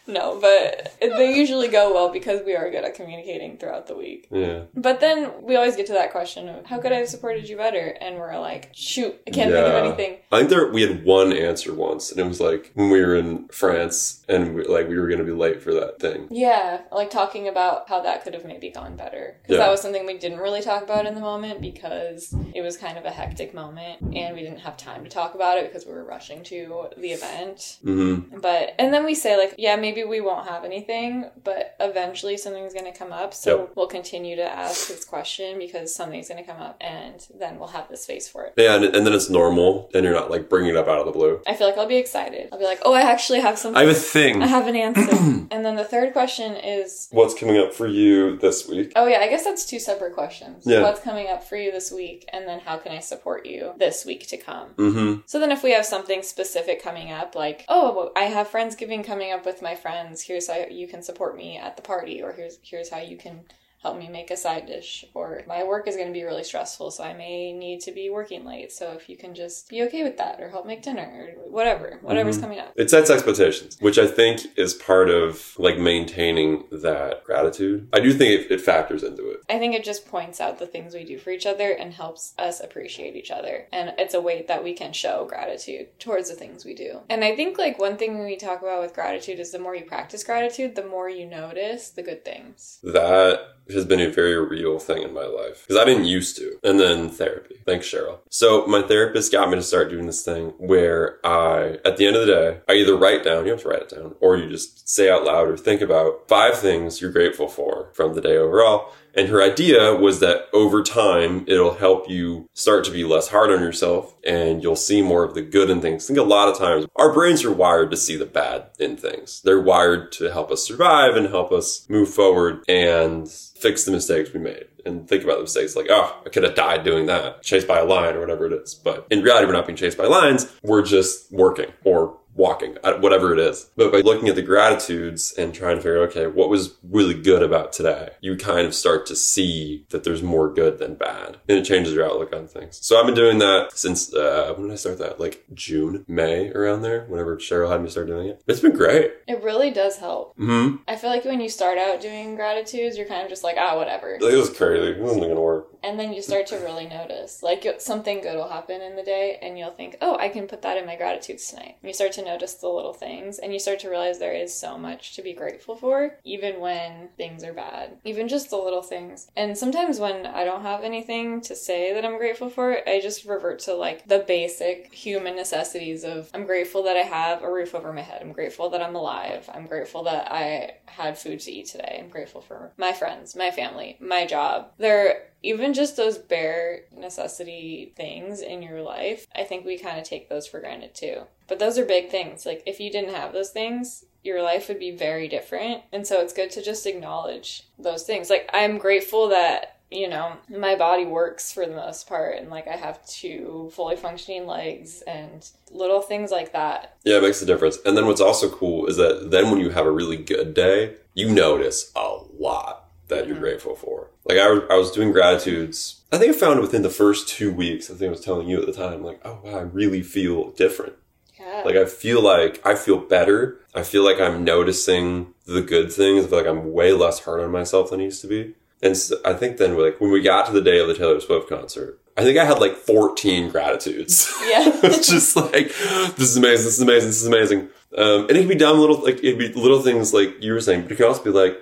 No, 0.06 0.38
but 0.40 0.94
they 1.00 1.34
usually 1.34 1.68
go 1.68 1.92
well 1.94 2.12
because 2.12 2.40
we 2.44 2.54
are 2.54 2.70
good 2.70 2.84
at 2.84 2.94
communicating 2.94 3.58
throughout 3.58 3.86
the 3.86 3.96
week. 3.96 4.28
Yeah. 4.30 4.64
But 4.74 5.00
then 5.00 5.30
we 5.42 5.56
always 5.56 5.76
get 5.76 5.86
to 5.86 5.92
that 5.94 6.12
question 6.12 6.48
of 6.48 6.66
how 6.66 6.80
could 6.80 6.92
I 6.92 6.96
have 6.96 7.08
supported 7.08 7.48
you 7.48 7.56
better? 7.56 7.96
And 8.00 8.16
we're 8.16 8.38
like, 8.38 8.70
shoot, 8.72 9.20
I 9.26 9.30
can't 9.30 9.50
think 9.50 9.66
of 9.66 9.74
anything. 9.74 10.18
I 10.32 10.38
think 10.38 10.50
there 10.50 10.70
we 10.70 10.82
had 10.82 11.04
one 11.04 11.32
answer 11.32 11.74
once, 11.74 12.10
and 12.10 12.20
it 12.20 12.26
was 12.26 12.40
like 12.40 12.70
when 12.74 12.90
we 12.90 13.00
were 13.00 13.16
in 13.16 13.48
France, 13.48 14.24
and 14.28 14.54
we, 14.54 14.64
like 14.64 14.88
we 14.88 14.98
were 14.98 15.08
going 15.08 15.18
to 15.18 15.24
be 15.24 15.32
late 15.32 15.62
for 15.62 15.72
that 15.74 15.98
thing. 16.00 16.28
Yeah, 16.30 16.82
like 16.92 17.10
talking 17.10 17.48
about 17.48 17.88
how 17.88 18.00
that 18.02 18.22
could 18.24 18.34
have 18.34 18.44
maybe 18.44 18.70
gone 18.70 18.96
better. 18.96 19.36
Because 19.42 19.58
Yeah. 19.58 19.64
that 19.64 19.70
was 19.70 19.80
something 19.80 20.06
we 20.06 20.18
didn't 20.18 20.38
really 20.38 20.62
talk 20.62 20.82
about 20.82 21.06
in 21.06 21.14
the 21.14 21.20
moment 21.20 21.60
because 21.60 22.34
it 22.54 22.62
was 22.62 22.76
kind 22.76 22.98
of 22.98 23.04
a 23.04 23.10
hectic 23.10 23.54
moment 23.54 24.00
and 24.14 24.34
we 24.34 24.42
didn't 24.42 24.60
have 24.60 24.76
time 24.76 25.04
to 25.04 25.10
talk 25.10 25.34
about 25.34 25.58
it 25.58 25.66
because 25.66 25.86
we 25.86 25.92
were 25.92 26.04
rushing 26.04 26.42
to 26.44 26.88
the 26.96 27.12
event. 27.12 27.78
Mm-hmm. 27.84 28.40
But, 28.40 28.74
and 28.78 28.92
then 28.92 29.04
we 29.04 29.14
say, 29.14 29.36
like, 29.36 29.54
yeah, 29.58 29.76
maybe 29.76 29.89
we 29.94 30.20
won't 30.20 30.48
have 30.48 30.64
anything, 30.64 31.26
but 31.44 31.76
eventually 31.80 32.36
something's 32.36 32.72
going 32.72 32.90
to 32.90 32.96
come 32.98 33.12
up. 33.12 33.34
So 33.34 33.58
Yep. 33.58 33.70
we'll 33.74 33.86
continue 33.86 34.36
to 34.36 34.42
ask 34.44 34.88
this 34.88 35.04
question 35.04 35.58
because 35.58 35.94
something's 35.94 36.28
going 36.28 36.42
to 36.42 36.48
come 36.50 36.60
up 36.60 36.76
and 36.80 37.26
then 37.38 37.58
we'll 37.58 37.68
have 37.68 37.88
the 37.88 37.96
space 37.96 38.28
for 38.28 38.44
it. 38.44 38.54
Yeah, 38.56 38.76
and, 38.76 38.84
and 38.84 39.06
then 39.06 39.12
it's 39.12 39.28
normal, 39.30 39.90
and 39.94 40.04
you're 40.04 40.14
not 40.14 40.30
like 40.30 40.48
bringing 40.48 40.70
it 40.70 40.76
up 40.76 40.88
out 40.88 41.00
of 41.00 41.06
the 41.06 41.12
blue. 41.12 41.40
I 41.46 41.54
feel 41.54 41.66
like 41.66 41.78
I'll 41.78 41.86
be 41.86 41.96
excited. 41.96 42.48
I'll 42.52 42.58
be 42.58 42.64
like, 42.64 42.80
oh, 42.84 42.92
I 42.92 43.02
actually 43.02 43.40
have 43.40 43.58
something. 43.58 43.76
I 43.76 43.84
have 43.86 43.96
a 43.96 43.98
thing. 43.98 44.42
I 44.42 44.46
have 44.46 44.66
an 44.66 44.76
answer. 44.76 45.10
and 45.50 45.64
then 45.64 45.76
the 45.76 45.84
third 45.84 46.12
question 46.12 46.54
is 46.56 47.08
What's 47.10 47.34
coming 47.34 47.58
up 47.58 47.72
for 47.74 47.86
you 47.86 48.36
this 48.38 48.68
week? 48.68 48.92
Oh 48.96 49.06
yeah, 49.06 49.18
I 49.18 49.28
guess 49.28 49.44
that's 49.44 49.66
two 49.66 49.78
separate 49.78 50.14
questions. 50.14 50.64
Yeah. 50.66 50.82
What's 50.82 51.00
coming 51.00 51.28
up 51.28 51.42
for 51.44 51.56
you 51.56 51.70
this 51.72 51.90
week, 51.90 52.28
and 52.32 52.46
then 52.46 52.60
how 52.60 52.76
can 52.78 52.92
I 52.92 53.00
support 53.00 53.46
you 53.46 53.72
this 53.78 54.04
week 54.04 54.26
to 54.28 54.36
come? 54.36 54.70
Mm-hmm. 54.76 55.20
So 55.26 55.38
then, 55.40 55.50
if 55.50 55.62
we 55.62 55.72
have 55.72 55.84
something 55.86 56.22
specific 56.22 56.82
coming 56.82 57.10
up, 57.12 57.34
like 57.34 57.64
oh, 57.68 58.12
I 58.16 58.24
have 58.24 58.48
friendsgiving 58.48 59.04
coming 59.04 59.32
up 59.32 59.44
with 59.44 59.62
my 59.62 59.74
friends. 59.80 60.22
Here's 60.22 60.48
how 60.48 60.66
you 60.70 60.86
can 60.86 61.02
support 61.02 61.36
me 61.36 61.56
at 61.56 61.76
the 61.76 61.82
party, 61.82 62.22
or 62.22 62.32
here's 62.32 62.58
here's 62.62 62.90
how 62.90 62.98
you 62.98 63.16
can 63.16 63.44
help 63.82 63.98
me 63.98 64.08
make 64.08 64.30
a 64.30 64.36
side 64.36 64.66
dish, 64.66 65.04
or 65.14 65.42
my 65.46 65.64
work 65.64 65.88
is 65.88 65.96
going 65.96 66.08
to 66.08 66.12
be 66.12 66.22
really 66.24 66.44
stressful, 66.44 66.90
so 66.90 67.02
I 67.02 67.14
may 67.14 67.52
need 67.52 67.80
to 67.82 67.92
be 67.92 68.10
working 68.10 68.44
late. 68.44 68.72
So 68.72 68.92
if 68.92 69.08
you 69.08 69.16
can 69.16 69.34
just 69.34 69.68
be 69.68 69.82
okay 69.84 70.02
with 70.02 70.18
that, 70.18 70.40
or 70.40 70.50
help 70.50 70.66
make 70.66 70.82
dinner, 70.82 71.34
or 71.38 71.50
whatever, 71.50 71.98
whatever's 72.02 72.38
Mhm. 72.38 72.42
coming 72.42 72.58
up. 72.58 72.72
It 72.76 72.90
sets 72.90 73.08
expectations, 73.10 73.78
which 73.80 73.98
I 73.98 74.06
think 74.06 74.42
is 74.56 74.74
part 74.74 75.08
of 75.08 75.54
like 75.58 75.78
maintaining 75.78 76.64
that 76.70 77.24
gratitude. 77.24 77.88
I 77.92 78.00
do 78.00 78.12
think 78.12 78.42
it, 78.42 78.50
it 78.50 78.60
factors 78.60 79.02
into 79.02 79.30
it. 79.30 79.40
I 79.48 79.58
think 79.58 79.74
it 79.74 79.84
just 79.84 80.06
points 80.06 80.40
out 80.40 80.58
the 80.58 80.66
things 80.66 80.94
we 80.94 81.04
do 81.04 81.18
for 81.18 81.30
each 81.30 81.46
other 81.46 81.70
and 81.72 81.94
helps 81.94 82.34
us 82.38 82.60
appreciate 82.60 83.16
each 83.16 83.30
other. 83.30 83.66
And 83.72 83.94
it's 83.98 84.14
a 84.14 84.20
way 84.20 84.44
that 84.46 84.62
we 84.62 84.74
can 84.74 84.92
show 84.92 85.24
gratitude 85.24 85.98
towards 85.98 86.28
the 86.28 86.36
things 86.36 86.64
we 86.64 86.74
do. 86.74 87.00
And 87.08 87.24
I 87.24 87.34
think 87.34 87.58
like 87.58 87.78
one 87.78 87.96
thing 87.96 88.22
we 88.24 88.36
talk 88.36 88.60
about 88.62 88.82
with 88.82 88.94
gratitude 88.94 89.40
is 89.40 89.52
the 89.52 89.58
more 89.58 89.74
you 89.74 89.84
practice 89.84 90.22
gratitude, 90.22 90.74
the 90.74 90.84
more 90.84 91.08
you 91.08 91.24
notice 91.26 91.90
the 91.90 92.02
good 92.02 92.24
things. 92.24 92.78
That 92.82 93.40
has 93.72 93.84
been 93.84 94.00
a 94.00 94.10
very 94.10 94.38
real 94.44 94.78
thing 94.78 95.02
in 95.02 95.12
my 95.12 95.24
life 95.24 95.64
because 95.66 95.80
I 95.80 95.84
didn't 95.84 96.04
used 96.04 96.36
to. 96.36 96.58
And 96.62 96.78
then 96.78 97.08
therapy. 97.08 97.56
Thanks, 97.66 97.86
Cheryl. 97.86 98.18
So 98.30 98.66
my 98.66 98.82
therapist 98.82 99.32
got 99.32 99.48
me 99.48 99.56
to 99.56 99.62
start 99.62 99.90
doing 99.90 100.06
this 100.06 100.24
thing 100.24 100.54
where 100.58 101.24
I, 101.24 101.78
at 101.84 101.96
the 101.96 102.06
end 102.06 102.16
of 102.16 102.26
the 102.26 102.32
day, 102.32 102.60
I 102.68 102.72
either 102.74 102.96
write 102.96 103.24
down, 103.24 103.44
you 103.44 103.52
have 103.52 103.62
to 103.62 103.68
write 103.68 103.82
it 103.82 103.90
down, 103.90 104.14
or 104.20 104.36
you 104.36 104.48
just 104.48 104.88
say 104.88 105.10
out 105.10 105.24
loud 105.24 105.48
or 105.48 105.56
think 105.56 105.80
about 105.80 106.28
five 106.28 106.58
things 106.58 107.00
you're 107.00 107.12
grateful 107.12 107.48
for 107.48 107.90
from 107.94 108.14
the 108.14 108.20
day 108.20 108.36
overall. 108.36 108.92
And 109.14 109.28
her 109.28 109.42
idea 109.42 109.94
was 109.94 110.20
that 110.20 110.46
over 110.52 110.82
time, 110.82 111.44
it'll 111.46 111.74
help 111.74 112.08
you 112.08 112.48
start 112.54 112.84
to 112.84 112.90
be 112.90 113.04
less 113.04 113.28
hard 113.28 113.50
on 113.50 113.60
yourself 113.60 114.14
and 114.24 114.62
you'll 114.62 114.76
see 114.76 115.02
more 115.02 115.24
of 115.24 115.34
the 115.34 115.42
good 115.42 115.70
in 115.70 115.80
things. 115.80 116.04
I 116.04 116.06
think 116.08 116.18
a 116.18 116.22
lot 116.22 116.48
of 116.48 116.58
times 116.58 116.86
our 116.96 117.12
brains 117.12 117.44
are 117.44 117.52
wired 117.52 117.90
to 117.90 117.96
see 117.96 118.16
the 118.16 118.26
bad 118.26 118.66
in 118.78 118.96
things. 118.96 119.40
They're 119.42 119.60
wired 119.60 120.12
to 120.12 120.32
help 120.32 120.50
us 120.50 120.64
survive 120.64 121.16
and 121.16 121.28
help 121.28 121.52
us 121.52 121.88
move 121.88 122.08
forward 122.08 122.64
and 122.68 123.28
fix 123.28 123.84
the 123.84 123.92
mistakes 123.92 124.32
we 124.32 124.40
made 124.40 124.66
and 124.86 125.08
think 125.08 125.24
about 125.24 125.36
the 125.36 125.42
mistakes 125.42 125.76
like, 125.76 125.88
oh, 125.90 126.20
I 126.24 126.28
could 126.30 126.42
have 126.44 126.54
died 126.54 126.84
doing 126.84 127.06
that, 127.06 127.42
chased 127.42 127.68
by 127.68 127.78
a 127.78 127.84
lion 127.84 128.16
or 128.16 128.20
whatever 128.20 128.46
it 128.46 128.52
is. 128.52 128.74
But 128.74 129.06
in 129.10 129.22
reality, 129.22 129.46
we're 129.46 129.52
not 129.52 129.66
being 129.66 129.76
chased 129.76 129.98
by 129.98 130.06
lions. 130.06 130.50
We're 130.62 130.82
just 130.82 131.30
working 131.32 131.72
or 131.84 132.18
walking, 132.40 132.76
uh, 132.82 132.94
whatever 132.94 133.32
it 133.32 133.38
is. 133.38 133.70
But 133.76 133.92
by 133.92 134.00
looking 134.00 134.28
at 134.28 134.34
the 134.34 134.42
gratitudes 134.42 135.32
and 135.36 135.54
trying 135.54 135.76
to 135.76 135.82
figure 135.82 136.02
out, 136.02 136.08
okay, 136.10 136.26
what 136.26 136.48
was 136.48 136.76
really 136.82 137.14
good 137.14 137.42
about 137.42 137.72
today, 137.72 138.10
you 138.20 138.36
kind 138.36 138.66
of 138.66 138.74
start 138.74 139.06
to 139.06 139.16
see 139.16 139.84
that 139.90 140.04
there's 140.04 140.22
more 140.22 140.52
good 140.52 140.78
than 140.78 140.94
bad. 140.94 141.36
And 141.48 141.58
it 141.58 141.64
changes 141.64 141.94
your 141.94 142.06
outlook 142.06 142.34
on 142.34 142.48
things. 142.48 142.78
So 142.82 142.98
I've 142.98 143.06
been 143.06 143.14
doing 143.14 143.38
that 143.38 143.70
since, 143.74 144.12
uh, 144.14 144.54
when 144.56 144.68
did 144.68 144.72
I 144.72 144.76
start 144.76 144.98
that? 144.98 145.20
Like 145.20 145.44
June, 145.54 146.04
May, 146.08 146.50
around 146.50 146.82
there, 146.82 147.04
whenever 147.06 147.36
Cheryl 147.36 147.70
had 147.70 147.82
me 147.82 147.90
start 147.90 148.06
doing 148.06 148.28
it. 148.28 148.42
It's 148.46 148.60
been 148.60 148.76
great. 148.76 149.12
It 149.28 149.42
really 149.42 149.70
does 149.70 149.98
help. 149.98 150.36
hmm 150.36 150.76
I 150.88 150.96
feel 150.96 151.10
like 151.10 151.24
when 151.24 151.40
you 151.40 151.48
start 151.48 151.78
out 151.78 152.00
doing 152.00 152.36
gratitudes, 152.36 152.96
you're 152.96 153.06
kind 153.06 153.22
of 153.22 153.28
just 153.28 153.44
like, 153.44 153.56
ah, 153.58 153.76
whatever. 153.76 154.14
It 154.14 154.22
was 154.22 154.50
crazy. 154.50 154.92
It 154.92 154.98
wasn't 154.98 155.22
going 155.22 155.34
to 155.34 155.40
work. 155.40 155.68
And 155.82 155.98
then 155.98 156.12
you 156.12 156.22
start 156.22 156.46
to 156.48 156.56
really 156.56 156.86
notice. 156.86 157.42
Like 157.42 157.66
something 157.78 158.20
good 158.20 158.36
will 158.36 158.48
happen 158.48 158.80
in 158.82 158.96
the 158.96 159.02
day, 159.02 159.38
and 159.40 159.58
you'll 159.58 159.70
think, 159.70 159.96
oh, 160.00 160.16
I 160.18 160.28
can 160.28 160.46
put 160.46 160.62
that 160.62 160.76
in 160.76 160.86
my 160.86 160.96
gratitudes 160.96 161.48
tonight. 161.48 161.76
And 161.80 161.88
you 161.88 161.94
start 161.94 162.12
to 162.12 162.22
notice 162.30 162.54
the 162.54 162.68
little 162.68 162.92
things, 162.92 163.38
and 163.38 163.52
you 163.52 163.58
start 163.58 163.80
to 163.80 163.90
realize 163.90 164.18
there 164.18 164.32
is 164.32 164.54
so 164.54 164.78
much 164.78 165.16
to 165.16 165.22
be 165.22 165.32
grateful 165.32 165.74
for, 165.74 166.16
even 166.24 166.60
when 166.60 167.08
things 167.16 167.42
are 167.42 167.52
bad. 167.52 167.98
Even 168.04 168.28
just 168.28 168.50
the 168.50 168.56
little 168.56 168.82
things. 168.82 169.30
And 169.36 169.56
sometimes 169.56 169.98
when 169.98 170.26
I 170.26 170.44
don't 170.44 170.62
have 170.62 170.82
anything 170.84 171.40
to 171.42 171.56
say 171.56 171.92
that 171.94 172.04
I'm 172.04 172.18
grateful 172.18 172.48
for, 172.48 172.88
I 172.88 173.00
just 173.00 173.24
revert 173.24 173.58
to 173.60 173.74
like 173.74 174.06
the 174.06 174.20
basic 174.20 174.92
human 174.92 175.34
necessities 175.36 176.04
of 176.04 176.30
I'm 176.32 176.46
grateful 176.46 176.82
that 176.84 176.96
I 176.96 177.00
have 177.00 177.42
a 177.42 177.52
roof 177.52 177.74
over 177.74 177.92
my 177.92 178.02
head. 178.02 178.22
I'm 178.22 178.32
grateful 178.32 178.70
that 178.70 178.82
I'm 178.82 178.94
alive. 178.94 179.48
I'm 179.52 179.66
grateful 179.66 180.04
that 180.04 180.30
I 180.30 180.72
had 180.86 181.18
food 181.18 181.40
to 181.40 181.52
eat 181.52 181.66
today. 181.66 181.98
I'm 182.00 182.10
grateful 182.10 182.40
for 182.40 182.72
my 182.76 182.92
friends, 182.92 183.34
my 183.34 183.50
family, 183.50 183.96
my 184.00 184.26
job. 184.26 184.70
They're 184.78 185.24
even 185.42 185.72
just 185.74 185.96
those 185.96 186.18
bare 186.18 186.82
necessity 186.96 187.92
things 187.96 188.40
in 188.40 188.62
your 188.62 188.82
life, 188.82 189.26
I 189.34 189.44
think 189.44 189.64
we 189.64 189.78
kind 189.78 189.98
of 189.98 190.04
take 190.04 190.28
those 190.28 190.46
for 190.46 190.60
granted 190.60 190.94
too. 190.94 191.22
But 191.48 191.58
those 191.58 191.78
are 191.78 191.84
big 191.84 192.10
things. 192.10 192.46
Like, 192.46 192.62
if 192.66 192.80
you 192.80 192.90
didn't 192.90 193.14
have 193.14 193.32
those 193.32 193.50
things, 193.50 194.04
your 194.22 194.42
life 194.42 194.68
would 194.68 194.78
be 194.78 194.90
very 194.90 195.28
different. 195.28 195.82
And 195.92 196.06
so 196.06 196.20
it's 196.20 196.32
good 196.34 196.50
to 196.52 196.62
just 196.62 196.86
acknowledge 196.86 197.64
those 197.78 198.02
things. 198.04 198.28
Like, 198.30 198.48
I'm 198.52 198.78
grateful 198.78 199.28
that. 199.28 199.76
You 199.92 200.08
know, 200.08 200.34
my 200.48 200.76
body 200.76 201.04
works 201.04 201.50
for 201.50 201.66
the 201.66 201.74
most 201.74 202.06
part, 202.08 202.36
and 202.38 202.48
like 202.48 202.68
I 202.68 202.76
have 202.76 203.04
two 203.08 203.70
fully 203.74 203.96
functioning 203.96 204.46
legs 204.46 205.02
and 205.04 205.44
little 205.72 206.00
things 206.00 206.30
like 206.30 206.52
that. 206.52 206.94
Yeah, 207.02 207.16
it 207.16 207.22
makes 207.24 207.42
a 207.42 207.44
difference. 207.44 207.76
And 207.84 207.96
then 207.96 208.06
what's 208.06 208.20
also 208.20 208.48
cool 208.48 208.86
is 208.86 208.96
that 208.98 209.32
then 209.32 209.50
when 209.50 209.58
you 209.58 209.70
have 209.70 209.86
a 209.86 209.90
really 209.90 210.16
good 210.16 210.54
day, 210.54 210.94
you 211.14 211.28
notice 211.28 211.90
a 211.96 212.18
lot 212.38 212.84
that 213.08 213.26
you're 213.26 213.34
Mhm. 213.34 213.40
grateful 213.40 213.74
for. 213.74 214.10
Like 214.30 214.38
I 214.38 214.50
was, 214.50 214.62
I 214.70 214.76
was 214.76 214.90
doing 214.92 215.12
gratitudes. 215.12 216.02
I 216.12 216.18
think 216.18 216.34
I 216.34 216.38
found 216.38 216.60
within 216.60 216.82
the 216.82 216.90
first 216.90 217.28
two 217.28 217.52
weeks. 217.52 217.90
I 217.90 217.94
think 217.94 218.08
I 218.08 218.10
was 218.10 218.20
telling 218.20 218.48
you 218.48 218.60
at 218.60 218.66
the 218.66 218.72
time, 218.72 219.02
like, 219.02 219.20
oh 219.24 219.40
wow, 219.42 219.58
I 219.58 219.62
really 219.62 220.02
feel 220.02 220.50
different. 220.52 220.94
Yeah. 221.38 221.62
Like 221.64 221.76
I 221.76 221.84
feel 221.84 222.22
like 222.22 222.64
I 222.64 222.74
feel 222.74 222.98
better. 222.98 223.60
I 223.74 223.82
feel 223.82 224.04
like 224.04 224.20
I'm 224.20 224.44
noticing 224.44 225.34
the 225.46 225.62
good 225.62 225.92
things. 225.92 226.24
I 226.24 226.28
feel 226.28 226.38
like 226.38 226.46
I'm 226.46 226.72
way 226.72 226.92
less 226.92 227.24
hard 227.24 227.40
on 227.40 227.50
myself 227.50 227.90
than 227.90 228.00
I 228.00 228.04
used 228.04 228.22
to 228.22 228.28
be. 228.28 228.54
And 228.82 228.96
so 228.96 229.16
I 229.24 229.34
think 229.34 229.58
then, 229.58 229.76
like, 229.76 230.00
when 230.00 230.10
we 230.10 230.22
got 230.22 230.46
to 230.46 230.52
the 230.52 230.62
day 230.62 230.80
of 230.80 230.88
the 230.88 230.94
Taylor 230.94 231.20
Swift 231.20 231.48
concert, 231.48 232.00
I 232.16 232.22
think 232.22 232.38
I 232.38 232.44
had 232.44 232.60
like 232.60 232.76
14 232.76 233.50
gratitudes. 233.50 234.32
Yeah. 234.42 234.70
it's 234.82 235.08
just 235.08 235.36
like, 235.36 235.68
this 236.16 236.30
is 236.30 236.36
amazing, 236.36 236.64
this 236.64 236.76
is 236.76 236.80
amazing, 236.80 237.08
this 237.08 237.20
is 237.20 237.26
amazing. 237.26 237.68
Um, 237.96 238.22
and 238.28 238.30
it 238.30 238.40
can 238.40 238.48
be 238.48 238.54
dumb 238.54 238.78
little, 238.78 239.02
like, 239.02 239.18
it'd 239.18 239.38
be 239.38 239.52
little 239.52 239.82
things 239.82 240.14
like 240.14 240.42
you 240.42 240.52
were 240.52 240.60
saying, 240.60 240.82
but 240.82 240.92
it 240.92 240.96
can 240.96 241.06
also 241.06 241.22
be 241.22 241.30
like, 241.30 241.58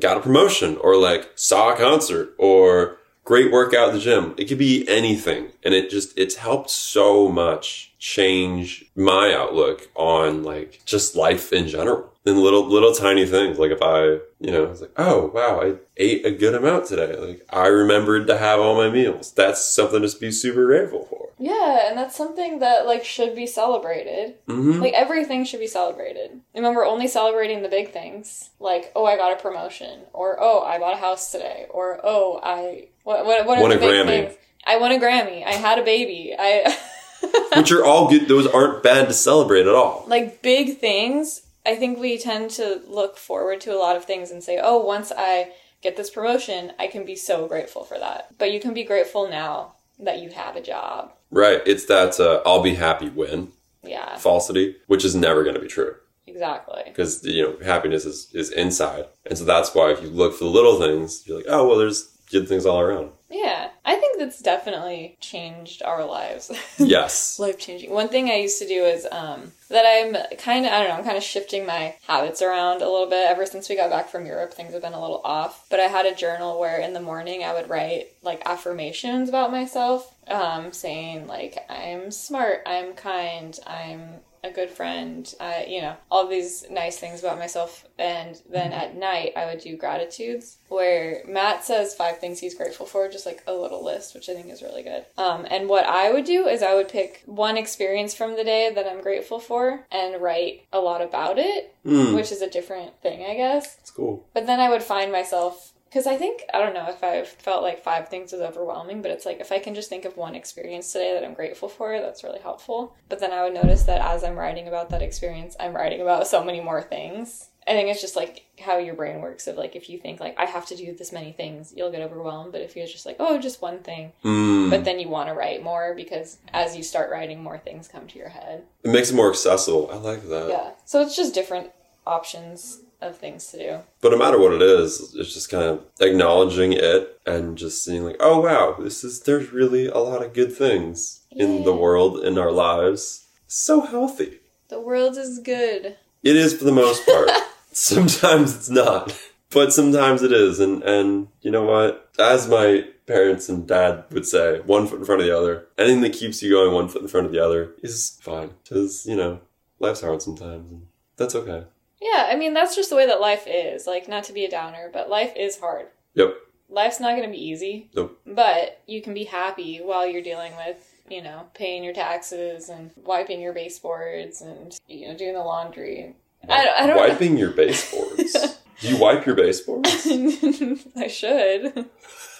got 0.00 0.16
a 0.16 0.20
promotion 0.20 0.76
or 0.78 0.96
like 0.96 1.30
saw 1.34 1.72
a 1.72 1.76
concert 1.76 2.34
or 2.38 2.98
great 3.24 3.52
workout 3.52 3.88
at 3.88 3.94
the 3.94 4.00
gym. 4.00 4.34
It 4.36 4.46
could 4.46 4.58
be 4.58 4.88
anything. 4.88 5.52
And 5.62 5.74
it 5.74 5.90
just, 5.90 6.16
it's 6.18 6.36
helped 6.36 6.70
so 6.70 7.28
much 7.28 7.92
change 7.98 8.84
my 8.96 9.32
outlook 9.32 9.88
on 9.94 10.42
like 10.42 10.82
just 10.84 11.14
life 11.14 11.52
in 11.52 11.68
general. 11.68 12.10
And 12.24 12.38
little, 12.38 12.64
little 12.68 12.92
tiny 12.92 13.26
things. 13.26 13.58
Like 13.58 13.72
if 13.72 13.82
I, 13.82 14.20
you 14.40 14.52
know, 14.52 14.64
it's 14.64 14.80
like, 14.80 14.92
oh 14.96 15.30
wow, 15.34 15.60
I 15.60 15.74
ate 15.96 16.24
a 16.24 16.30
good 16.30 16.54
amount 16.54 16.86
today. 16.86 17.16
Like 17.16 17.46
I 17.50 17.66
remembered 17.66 18.26
to 18.28 18.38
have 18.38 18.60
all 18.60 18.76
my 18.76 18.90
meals. 18.90 19.32
That's 19.32 19.64
something 19.64 20.02
to 20.02 20.18
be 20.18 20.30
super 20.30 20.66
grateful 20.66 21.04
for. 21.06 21.21
Yeah, 21.42 21.88
and 21.88 21.98
that's 21.98 22.14
something 22.16 22.60
that 22.60 22.86
like 22.86 23.04
should 23.04 23.34
be 23.34 23.46
celebrated. 23.48 24.36
hmm 24.46 24.80
Like 24.80 24.92
everything 24.94 25.44
should 25.44 25.58
be 25.58 25.66
celebrated. 25.66 26.40
Remember, 26.54 26.84
only 26.84 27.08
celebrating 27.08 27.62
the 27.62 27.68
big 27.68 27.92
things, 27.92 28.50
like 28.60 28.92
oh, 28.94 29.04
I 29.04 29.16
got 29.16 29.32
a 29.32 29.42
promotion, 29.42 30.02
or 30.12 30.36
oh, 30.40 30.62
I 30.62 30.78
bought 30.78 30.94
a 30.94 30.98
house 30.98 31.32
today, 31.32 31.66
or 31.70 32.00
oh, 32.04 32.38
I 32.42 32.86
what 33.02 33.26
what 33.26 33.44
what 33.46 33.58
are 33.58 33.62
Won 33.62 33.72
a 33.72 33.78
big 33.78 33.90
Grammy. 33.90 34.06
things? 34.06 34.34
I 34.64 34.76
won 34.78 34.92
a 34.92 34.98
Grammy. 35.00 35.44
I 35.44 35.54
had 35.54 35.80
a 35.80 35.82
baby. 35.82 36.34
I 36.38 36.78
Which 37.56 37.72
are 37.72 37.84
all 37.84 38.08
good. 38.08 38.28
Those 38.28 38.46
aren't 38.46 38.82
bad 38.84 39.08
to 39.08 39.14
celebrate 39.14 39.66
at 39.66 39.74
all. 39.74 40.04
like 40.06 40.42
big 40.42 40.78
things. 40.78 41.42
I 41.66 41.74
think 41.76 41.98
we 41.98 42.18
tend 42.18 42.50
to 42.52 42.82
look 42.86 43.16
forward 43.16 43.60
to 43.62 43.74
a 43.74 43.78
lot 43.78 43.96
of 43.96 44.04
things 44.04 44.30
and 44.30 44.42
say, 44.42 44.58
oh, 44.62 44.78
once 44.84 45.12
I 45.16 45.52
get 45.80 45.96
this 45.96 46.10
promotion, 46.10 46.72
I 46.78 46.86
can 46.88 47.04
be 47.04 47.14
so 47.16 47.46
grateful 47.46 47.84
for 47.84 47.98
that. 47.98 48.36
But 48.38 48.52
you 48.52 48.58
can 48.60 48.74
be 48.74 48.82
grateful 48.84 49.28
now 49.28 49.74
that 50.00 50.20
you 50.20 50.30
have 50.30 50.56
a 50.56 50.60
job. 50.60 51.12
Right. 51.32 51.60
It's 51.66 51.86
that 51.86 52.20
uh, 52.20 52.42
I'll 52.46 52.62
be 52.62 52.74
happy 52.74 53.08
when 53.08 53.48
Yeah, 53.82 54.16
falsity, 54.18 54.76
which 54.86 55.04
is 55.04 55.14
never 55.16 55.42
going 55.42 55.56
to 55.56 55.60
be 55.60 55.66
true. 55.68 55.94
exactly. 56.26 56.82
because 56.86 57.24
you 57.24 57.42
know 57.42 57.56
happiness 57.64 58.04
is, 58.04 58.28
is 58.32 58.50
inside 58.52 59.06
and 59.26 59.36
so 59.36 59.44
that's 59.44 59.74
why 59.74 59.90
if 59.90 60.00
you 60.02 60.08
look 60.08 60.32
for 60.34 60.44
the 60.44 60.50
little 60.58 60.78
things 60.78 61.24
you're 61.26 61.38
like 61.38 61.46
oh 61.48 61.66
well 61.66 61.76
there's 61.78 62.11
good 62.32 62.48
things 62.48 62.66
all 62.66 62.80
around 62.80 63.10
Yeah, 63.30 63.68
I 63.84 63.94
think 63.96 64.18
that's 64.18 64.40
definitely 64.40 65.16
changed 65.20 65.82
our 65.82 66.04
lives. 66.04 66.50
yes 66.78 67.38
Life 67.38 67.58
changing. 67.58 67.90
One 67.90 68.08
thing 68.08 68.30
I 68.30 68.36
used 68.36 68.58
to 68.58 68.66
do 68.66 68.84
is 68.84 69.06
um, 69.12 69.52
that 69.68 69.84
I'm 69.86 70.36
kind 70.38 70.66
of, 70.66 70.72
I 70.72 70.80
don't 70.80 70.88
know, 70.88 70.96
I'm 70.96 71.04
kind 71.04 71.16
of 71.16 71.22
shifting 71.22 71.66
my 71.66 71.94
habits 72.06 72.42
around 72.42 72.82
a 72.82 72.90
little 72.90 73.08
bit. 73.08 73.28
Ever 73.28 73.46
since 73.46 73.68
we 73.68 73.76
got 73.76 73.90
back 73.90 74.08
from 74.08 74.26
Europe, 74.26 74.54
things 74.54 74.72
have 74.72 74.82
been 74.82 74.92
a 74.92 75.00
little 75.00 75.20
off. 75.24 75.66
But 75.70 75.80
I 75.80 75.84
had 75.84 76.06
a 76.06 76.14
journal 76.14 76.58
where 76.58 76.80
in 76.80 76.94
the 76.94 77.00
morning 77.00 77.44
I 77.44 77.52
would 77.54 77.68
write 77.68 78.08
like 78.22 78.42
affirmations 78.46 79.28
about 79.28 79.50
myself, 79.52 80.14
um, 80.28 80.72
saying 80.72 81.26
like, 81.26 81.58
I'm 81.68 82.10
smart, 82.10 82.62
I'm 82.66 82.94
kind, 82.94 83.58
I'm 83.66 84.20
a 84.44 84.50
good 84.50 84.70
friend, 84.70 85.32
I, 85.40 85.66
you 85.68 85.80
know, 85.80 85.96
all 86.10 86.26
these 86.26 86.64
nice 86.70 86.98
things 86.98 87.20
about 87.20 87.38
myself. 87.38 87.86
And 87.98 88.40
then 88.50 88.72
at 88.72 88.96
night 88.96 89.32
I 89.36 89.46
would 89.46 89.60
do 89.60 89.76
gratitudes 89.76 90.58
where 90.68 91.22
Matt 91.28 91.64
says 91.64 91.94
five 91.94 92.18
things 92.18 92.40
he's 92.40 92.54
grateful 92.54 92.86
for, 92.86 93.08
just 93.08 93.26
like 93.26 93.42
a 93.46 93.52
little 93.52 93.84
list, 93.84 94.14
which 94.14 94.28
I 94.28 94.34
think 94.34 94.50
is 94.50 94.62
really 94.62 94.82
good. 94.82 95.04
Um, 95.16 95.46
and 95.50 95.68
what 95.68 95.86
I 95.86 96.12
would 96.12 96.24
do 96.24 96.46
is 96.48 96.62
I 96.62 96.74
would 96.74 96.88
pick 96.88 97.22
one 97.26 97.56
experience 97.56 98.14
from 98.14 98.36
the 98.36 98.44
day 98.44 98.72
that 98.74 98.86
I'm 98.86 99.00
grateful 99.02 99.38
for 99.38 99.86
and 99.92 100.20
write 100.20 100.66
a 100.72 100.80
lot 100.80 101.02
about 101.02 101.38
it, 101.38 101.74
mm, 101.86 102.14
which 102.14 102.32
is 102.32 102.42
a 102.42 102.50
different 102.50 103.00
thing, 103.00 103.24
I 103.24 103.34
guess. 103.34 103.76
it's 103.80 103.90
cool 103.90 104.26
But 104.34 104.46
then 104.46 104.58
I 104.60 104.68
would 104.68 104.82
find 104.82 105.12
myself 105.12 105.71
because 105.92 106.06
I 106.06 106.16
think 106.16 106.42
I 106.54 106.58
don't 106.58 106.72
know 106.72 106.88
if 106.88 107.04
I've 107.04 107.28
felt 107.28 107.62
like 107.62 107.82
five 107.82 108.08
things 108.08 108.32
was 108.32 108.40
overwhelming, 108.40 109.02
but 109.02 109.10
it's 109.10 109.26
like 109.26 109.40
if 109.40 109.52
I 109.52 109.58
can 109.58 109.74
just 109.74 109.90
think 109.90 110.06
of 110.06 110.16
one 110.16 110.34
experience 110.34 110.90
today 110.90 111.12
that 111.12 111.22
I'm 111.22 111.34
grateful 111.34 111.68
for, 111.68 112.00
that's 112.00 112.24
really 112.24 112.40
helpful. 112.40 112.96
But 113.10 113.20
then 113.20 113.30
I 113.30 113.42
would 113.42 113.52
notice 113.52 113.82
that 113.82 114.00
as 114.00 114.24
I'm 114.24 114.38
writing 114.38 114.68
about 114.68 114.88
that 114.90 115.02
experience, 115.02 115.54
I'm 115.60 115.76
writing 115.76 116.00
about 116.00 116.26
so 116.26 116.42
many 116.42 116.60
more 116.60 116.80
things. 116.80 117.50
I 117.68 117.72
think 117.72 117.90
it's 117.90 118.00
just 118.00 118.16
like 118.16 118.46
how 118.58 118.78
your 118.78 118.94
brain 118.94 119.20
works 119.20 119.46
of 119.46 119.56
like 119.56 119.76
if 119.76 119.90
you 119.90 119.98
think 119.98 120.18
like 120.18 120.34
I 120.38 120.46
have 120.46 120.64
to 120.66 120.76
do 120.76 120.94
this 120.94 121.12
many 121.12 121.30
things, 121.30 121.74
you'll 121.76 121.92
get 121.92 122.00
overwhelmed. 122.00 122.52
But 122.52 122.62
if 122.62 122.74
you're 122.74 122.86
just 122.86 123.04
like, 123.04 123.16
oh, 123.20 123.38
just 123.38 123.60
one 123.60 123.80
thing, 123.80 124.12
mm. 124.24 124.70
but 124.70 124.84
then 124.84 124.98
you 124.98 125.10
want 125.10 125.28
to 125.28 125.34
write 125.34 125.62
more 125.62 125.94
because 125.94 126.38
as 126.54 126.74
you 126.74 126.82
start 126.82 127.10
writing, 127.10 127.42
more 127.42 127.58
things 127.58 127.86
come 127.86 128.06
to 128.06 128.18
your 128.18 128.30
head. 128.30 128.64
it 128.82 128.90
makes 128.90 129.10
it 129.10 129.14
more 129.14 129.28
accessible 129.28 129.90
i 129.92 129.96
like 129.96 130.26
that 130.28 130.48
Yeah. 130.48 130.70
So 130.86 131.02
it's 131.02 131.14
just 131.14 131.34
different 131.34 131.70
options 132.06 132.80
of 133.02 133.18
things 133.18 133.46
to 133.50 133.58
do. 133.58 133.78
but 134.00 134.10
no 134.12 134.16
matter 134.18 134.38
what 134.38 134.52
it 134.52 134.62
is 134.62 135.14
it's 135.18 135.34
just 135.34 135.50
kind 135.50 135.64
of 135.64 135.84
acknowledging 136.00 136.72
it 136.72 137.20
and 137.26 137.58
just 137.58 137.84
seeing 137.84 138.04
like 138.04 138.16
oh 138.20 138.40
wow 138.40 138.76
this 138.82 139.02
is 139.04 139.20
there's 139.22 139.52
really 139.52 139.86
a 139.86 139.98
lot 139.98 140.24
of 140.24 140.32
good 140.32 140.52
things 140.56 141.20
in 141.30 141.64
the 141.64 141.74
world 141.74 142.24
in 142.24 142.38
our 142.38 142.52
lives 142.52 143.26
so 143.46 143.80
healthy 143.82 144.38
The 144.68 144.80
world 144.80 145.16
is 145.18 145.38
good. 145.40 145.96
It 146.22 146.36
is 146.36 146.54
for 146.56 146.64
the 146.64 146.72
most 146.72 147.04
part. 147.04 147.28
sometimes 147.72 148.56
it's 148.56 148.70
not, 148.70 149.12
but 149.50 149.72
sometimes 149.72 150.22
it 150.22 150.32
is. 150.32 150.60
And 150.60 150.82
and 150.84 151.28
you 151.42 151.50
know 151.50 151.64
what? 151.64 152.08
As 152.18 152.48
my 152.48 152.84
parents 153.06 153.48
and 153.50 153.66
dad 153.68 154.04
would 154.10 154.24
say, 154.26 154.60
one 154.60 154.86
foot 154.86 155.00
in 155.00 155.04
front 155.04 155.20
of 155.20 155.26
the 155.26 155.36
other. 155.36 155.66
Anything 155.76 156.00
that 156.02 156.12
keeps 156.14 156.42
you 156.42 156.52
going 156.52 156.72
one 156.72 156.88
foot 156.88 157.02
in 157.02 157.08
front 157.08 157.26
of 157.26 157.32
the 157.32 157.44
other 157.44 157.74
is 157.82 158.18
fine. 158.22 158.50
Because 158.62 159.04
you 159.04 159.16
know, 159.16 159.40
life's 159.78 160.00
hard 160.00 160.22
sometimes, 160.22 160.70
and 160.70 160.86
that's 161.18 161.34
okay. 161.34 161.64
Yeah, 162.02 162.26
I 162.28 162.36
mean, 162.36 162.52
that's 162.52 162.74
just 162.74 162.90
the 162.90 162.96
way 162.96 163.06
that 163.06 163.20
life 163.20 163.44
is. 163.46 163.86
Like, 163.86 164.08
not 164.08 164.24
to 164.24 164.32
be 164.32 164.44
a 164.44 164.50
downer, 164.50 164.90
but 164.92 165.08
life 165.08 165.32
is 165.36 165.58
hard. 165.60 165.86
Yep. 166.14 166.34
Life's 166.68 167.00
not 167.00 167.16
going 167.16 167.28
to 167.28 167.30
be 167.36 167.42
easy. 167.42 167.90
Nope. 167.94 168.18
But 168.26 168.82
you 168.86 169.00
can 169.02 169.14
be 169.14 169.24
happy 169.24 169.78
while 169.78 170.06
you're 170.06 170.22
dealing 170.22 170.56
with, 170.56 170.78
you 171.08 171.22
know, 171.22 171.44
paying 171.54 171.84
your 171.84 171.94
taxes 171.94 172.68
and 172.68 172.90
wiping 173.04 173.40
your 173.40 173.52
baseboards 173.52 174.40
and, 174.40 174.76
you 174.88 175.06
know, 175.08 175.16
doing 175.16 175.34
the 175.34 175.40
laundry. 175.40 176.16
I 176.48 176.64
don't- 176.64 176.76
I 176.76 176.86
don't 176.86 176.96
know. 176.96 177.02
Wiping 177.08 177.36
your 177.38 177.50
baseboards. 177.52 178.58
Do 178.80 178.88
you 178.88 178.96
wipe 178.98 179.24
your 179.26 179.36
baseboards? 179.36 180.08
I 180.96 181.06
should. 181.06 181.88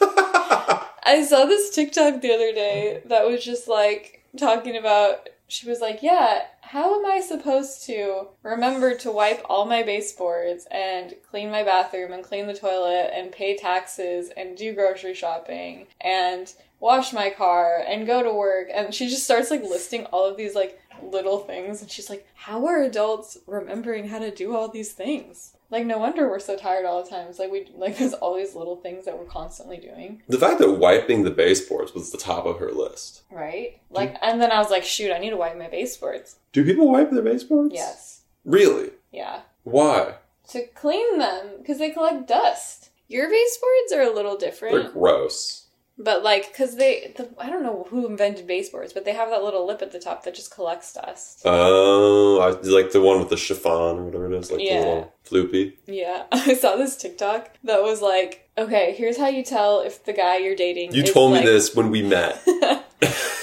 I 0.01 1.25
saw 1.29 1.44
this 1.44 1.70
TikTok 1.75 2.20
the 2.20 2.33
other 2.33 2.53
day 2.53 3.03
that 3.07 3.27
was 3.27 3.44
just 3.44 3.68
like 3.68 4.25
talking 4.37 4.77
about. 4.77 5.29
She 5.48 5.68
was 5.68 5.81
like, 5.81 6.03
"Yeah, 6.03 6.42
how 6.72 6.98
am 6.98 7.04
I 7.04 7.20
supposed 7.20 7.85
to 7.85 8.28
remember 8.42 8.94
to 8.94 9.12
wipe 9.12 9.42
all 9.44 9.66
my 9.66 9.82
baseboards 9.82 10.66
and 10.70 11.14
clean 11.28 11.50
my 11.50 11.62
bathroom 11.62 12.12
and 12.12 12.24
clean 12.24 12.46
the 12.46 12.54
toilet 12.54 13.11
and 13.12 13.30
pay 13.30 13.58
taxes 13.58 14.30
and 14.38 14.56
do 14.56 14.72
grocery 14.72 15.12
shopping 15.12 15.87
and 16.00 16.50
wash 16.80 17.12
my 17.12 17.28
car 17.28 17.85
and 17.87 18.06
go 18.06 18.22
to 18.22 18.32
work?" 18.32 18.68
And 18.72 18.94
she 18.94 19.11
just 19.11 19.24
starts 19.24 19.50
like 19.50 19.62
listing 19.62 20.06
all 20.06 20.24
of 20.24 20.38
these 20.38 20.54
like 20.54 20.80
little 21.02 21.40
things 21.40 21.82
and 21.82 21.90
she's 21.90 22.08
like, 22.08 22.26
"How 22.32 22.66
are 22.66 22.80
adults 22.80 23.37
remembering 23.46 24.08
how 24.08 24.20
to 24.20 24.30
do 24.30 24.56
all 24.56 24.68
these 24.68 24.92
things?" 24.92 25.52
Like 25.72 25.87
no 25.87 25.96
wonder 25.96 26.28
we're 26.28 26.38
so 26.38 26.54
tired 26.54 26.85
all 26.85 27.02
the 27.02 27.08
time. 27.08 27.28
It's 27.28 27.38
like 27.38 27.50
we 27.50 27.66
like 27.74 27.96
there's 27.96 28.12
all 28.12 28.37
these 28.37 28.54
little 28.54 28.76
things 28.76 29.06
that 29.06 29.18
we're 29.18 29.24
constantly 29.24 29.78
doing. 29.78 30.22
the 30.28 30.38
fact 30.38 30.58
that 30.58 30.72
wiping 30.72 31.24
the 31.24 31.30
baseboards 31.30 31.94
was 31.94 32.12
the 32.12 32.18
top 32.18 32.44
of 32.44 32.58
her 32.58 32.70
list. 32.70 33.22
Right? 33.30 33.80
Like, 33.90 34.18
and 34.20 34.38
then 34.38 34.52
I 34.52 34.58
was 34.58 34.70
like, 34.70 34.85
shoot, 34.85 35.11
I 35.11 35.18
need 35.18 35.30
to 35.30 35.37
wipe 35.38 35.56
my 35.56 35.68
baseboards. 35.68 36.37
Do 36.52 36.62
people 36.62 36.92
wipe 36.92 37.11
their 37.11 37.22
baseboards? 37.22 37.72
Yes. 37.72 38.20
Really? 38.44 38.90
Yeah. 39.12 39.40
Why? 39.64 40.16
To 40.48 40.66
clean 40.74 41.18
them, 41.18 41.54
because 41.58 41.78
they 41.78 41.90
collect 41.90 42.28
dust. 42.28 42.90
Your 43.08 43.30
baseboards 43.30 43.92
are 43.94 44.02
a 44.02 44.14
little 44.14 44.37
different. 44.37 44.74
They're 44.74 44.92
gross. 44.92 45.62
But 45.98 46.22
like, 46.22 46.48
because 46.52 46.76
they, 46.76 47.12
the, 47.16 47.28
I 47.38 47.50
don't 47.50 47.62
know 47.62 47.87
who 47.90 48.07
invented 48.07 48.46
baseboards, 48.46 48.92
but 48.92 49.05
they 49.05 49.12
have 49.12 49.31
that 49.31 49.42
little 49.42 49.66
lip 49.66 49.83
at 49.83 49.92
the 49.92 50.00
top 50.00 50.24
that 50.24 50.35
just 50.35 50.55
collects 50.55 50.92
dust. 50.92 51.42
Oh, 51.44 52.40
I 52.40 52.50
like 52.68 52.92
the 52.92 53.00
one 53.00 53.18
with 53.18 53.28
the 53.28 53.37
chiffon 53.37 53.98
or 53.98 54.05
whatever 54.05 54.33
it 54.33 54.38
is, 54.38 54.50
like 54.50 54.61
Yeah. 54.61 54.81
the 54.81 54.87
little 54.87 55.12
floopy. 55.24 55.74
Yeah. 55.87 56.24
I 56.33 56.55
saw 56.55 56.76
this 56.76 56.96
TikTok 56.96 57.50
that 57.64 57.83
was 57.83 58.00
like, 58.02 58.48
okay, 58.59 58.94
here's 58.96 59.18
how 59.18 59.28
you 59.28 59.44
tell 59.44 59.81
if 59.81 60.05
the 60.05 60.12
guy 60.12 60.38
you're 60.38 60.57
dating. 60.57 60.92
You 60.94 61.02
told 61.02 61.33
like- 61.33 61.44
me 61.44 61.46
this 61.50 61.74
when 61.74 61.90
we 61.90 62.02
met. 62.02 62.42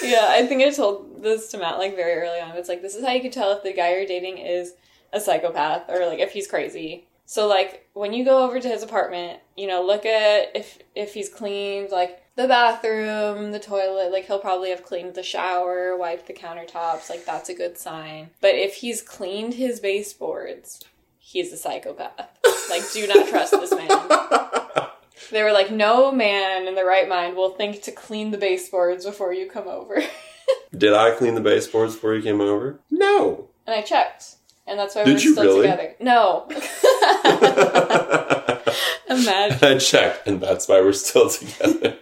yeah, 0.01 0.27
I 0.29 0.45
think 0.47 0.63
I 0.63 0.69
told 0.71 1.21
this 1.21 1.51
to 1.51 1.57
Matt 1.57 1.77
like 1.77 1.95
very 1.95 2.13
early 2.21 2.39
on. 2.39 2.55
It's 2.57 2.69
like 2.69 2.81
this 2.81 2.95
is 2.95 3.05
how 3.05 3.11
you 3.11 3.21
can 3.21 3.31
tell 3.31 3.51
if 3.51 3.63
the 3.63 3.73
guy 3.73 3.95
you're 3.95 4.05
dating 4.05 4.37
is 4.39 4.73
a 5.13 5.19
psychopath 5.19 5.83
or 5.89 6.05
like 6.05 6.19
if 6.19 6.31
he's 6.31 6.47
crazy. 6.47 7.07
So 7.25 7.47
like 7.47 7.87
when 7.93 8.13
you 8.13 8.25
go 8.25 8.43
over 8.43 8.59
to 8.59 8.67
his 8.67 8.81
apartment, 8.83 9.39
you 9.55 9.67
know, 9.67 9.83
look 9.85 10.05
at 10.05 10.55
if 10.55 10.79
if 10.95 11.13
he's 11.13 11.29
cleaned 11.29 11.91
like 11.91 12.23
the 12.39 12.47
bathroom, 12.47 13.51
the 13.51 13.59
toilet, 13.59 14.13
like 14.13 14.25
he'll 14.25 14.39
probably 14.39 14.69
have 14.69 14.85
cleaned 14.85 15.13
the 15.13 15.23
shower, 15.23 15.97
wiped 15.97 16.27
the 16.27 16.33
countertops, 16.33 17.09
like 17.09 17.25
that's 17.25 17.49
a 17.49 17.53
good 17.53 17.77
sign. 17.77 18.29
But 18.39 18.55
if 18.55 18.75
he's 18.75 19.01
cleaned 19.01 19.55
his 19.55 19.81
baseboards, 19.81 20.81
he's 21.17 21.51
a 21.51 21.57
psychopath. 21.57 22.29
like 22.69 22.89
do 22.93 23.05
not 23.07 23.27
trust 23.27 23.51
this 23.51 23.73
man. 23.73 23.89
They 25.31 25.43
were 25.43 25.51
like, 25.51 25.69
no 25.69 26.11
man 26.11 26.67
in 26.67 26.73
the 26.73 26.85
right 26.85 27.07
mind 27.07 27.35
will 27.35 27.51
think 27.51 27.83
to 27.83 27.91
clean 27.91 28.31
the 28.31 28.37
baseboards 28.37 29.05
before 29.05 29.31
you 29.31 29.47
come 29.47 29.67
over. 29.67 30.01
Did 30.75 30.93
I 30.93 31.11
clean 31.11 31.35
the 31.35 31.41
baseboards 31.41 31.93
before 31.93 32.15
you 32.15 32.23
came 32.23 32.41
over? 32.41 32.79
No. 32.89 33.49
And 33.67 33.75
I 33.75 33.83
checked. 33.83 34.37
And 34.65 34.79
that's 34.79 34.95
why 34.95 35.03
Did 35.03 35.15
we're 35.17 35.19
you 35.19 35.31
still 35.33 35.43
really? 35.43 35.61
together. 35.63 35.93
No. 35.99 36.47
Imagine. 39.09 39.67
I 39.67 39.77
checked, 39.77 40.25
and 40.27 40.41
that's 40.41 40.67
why 40.67 40.81
we're 40.81 40.93
still 40.93 41.29
together. 41.29 41.99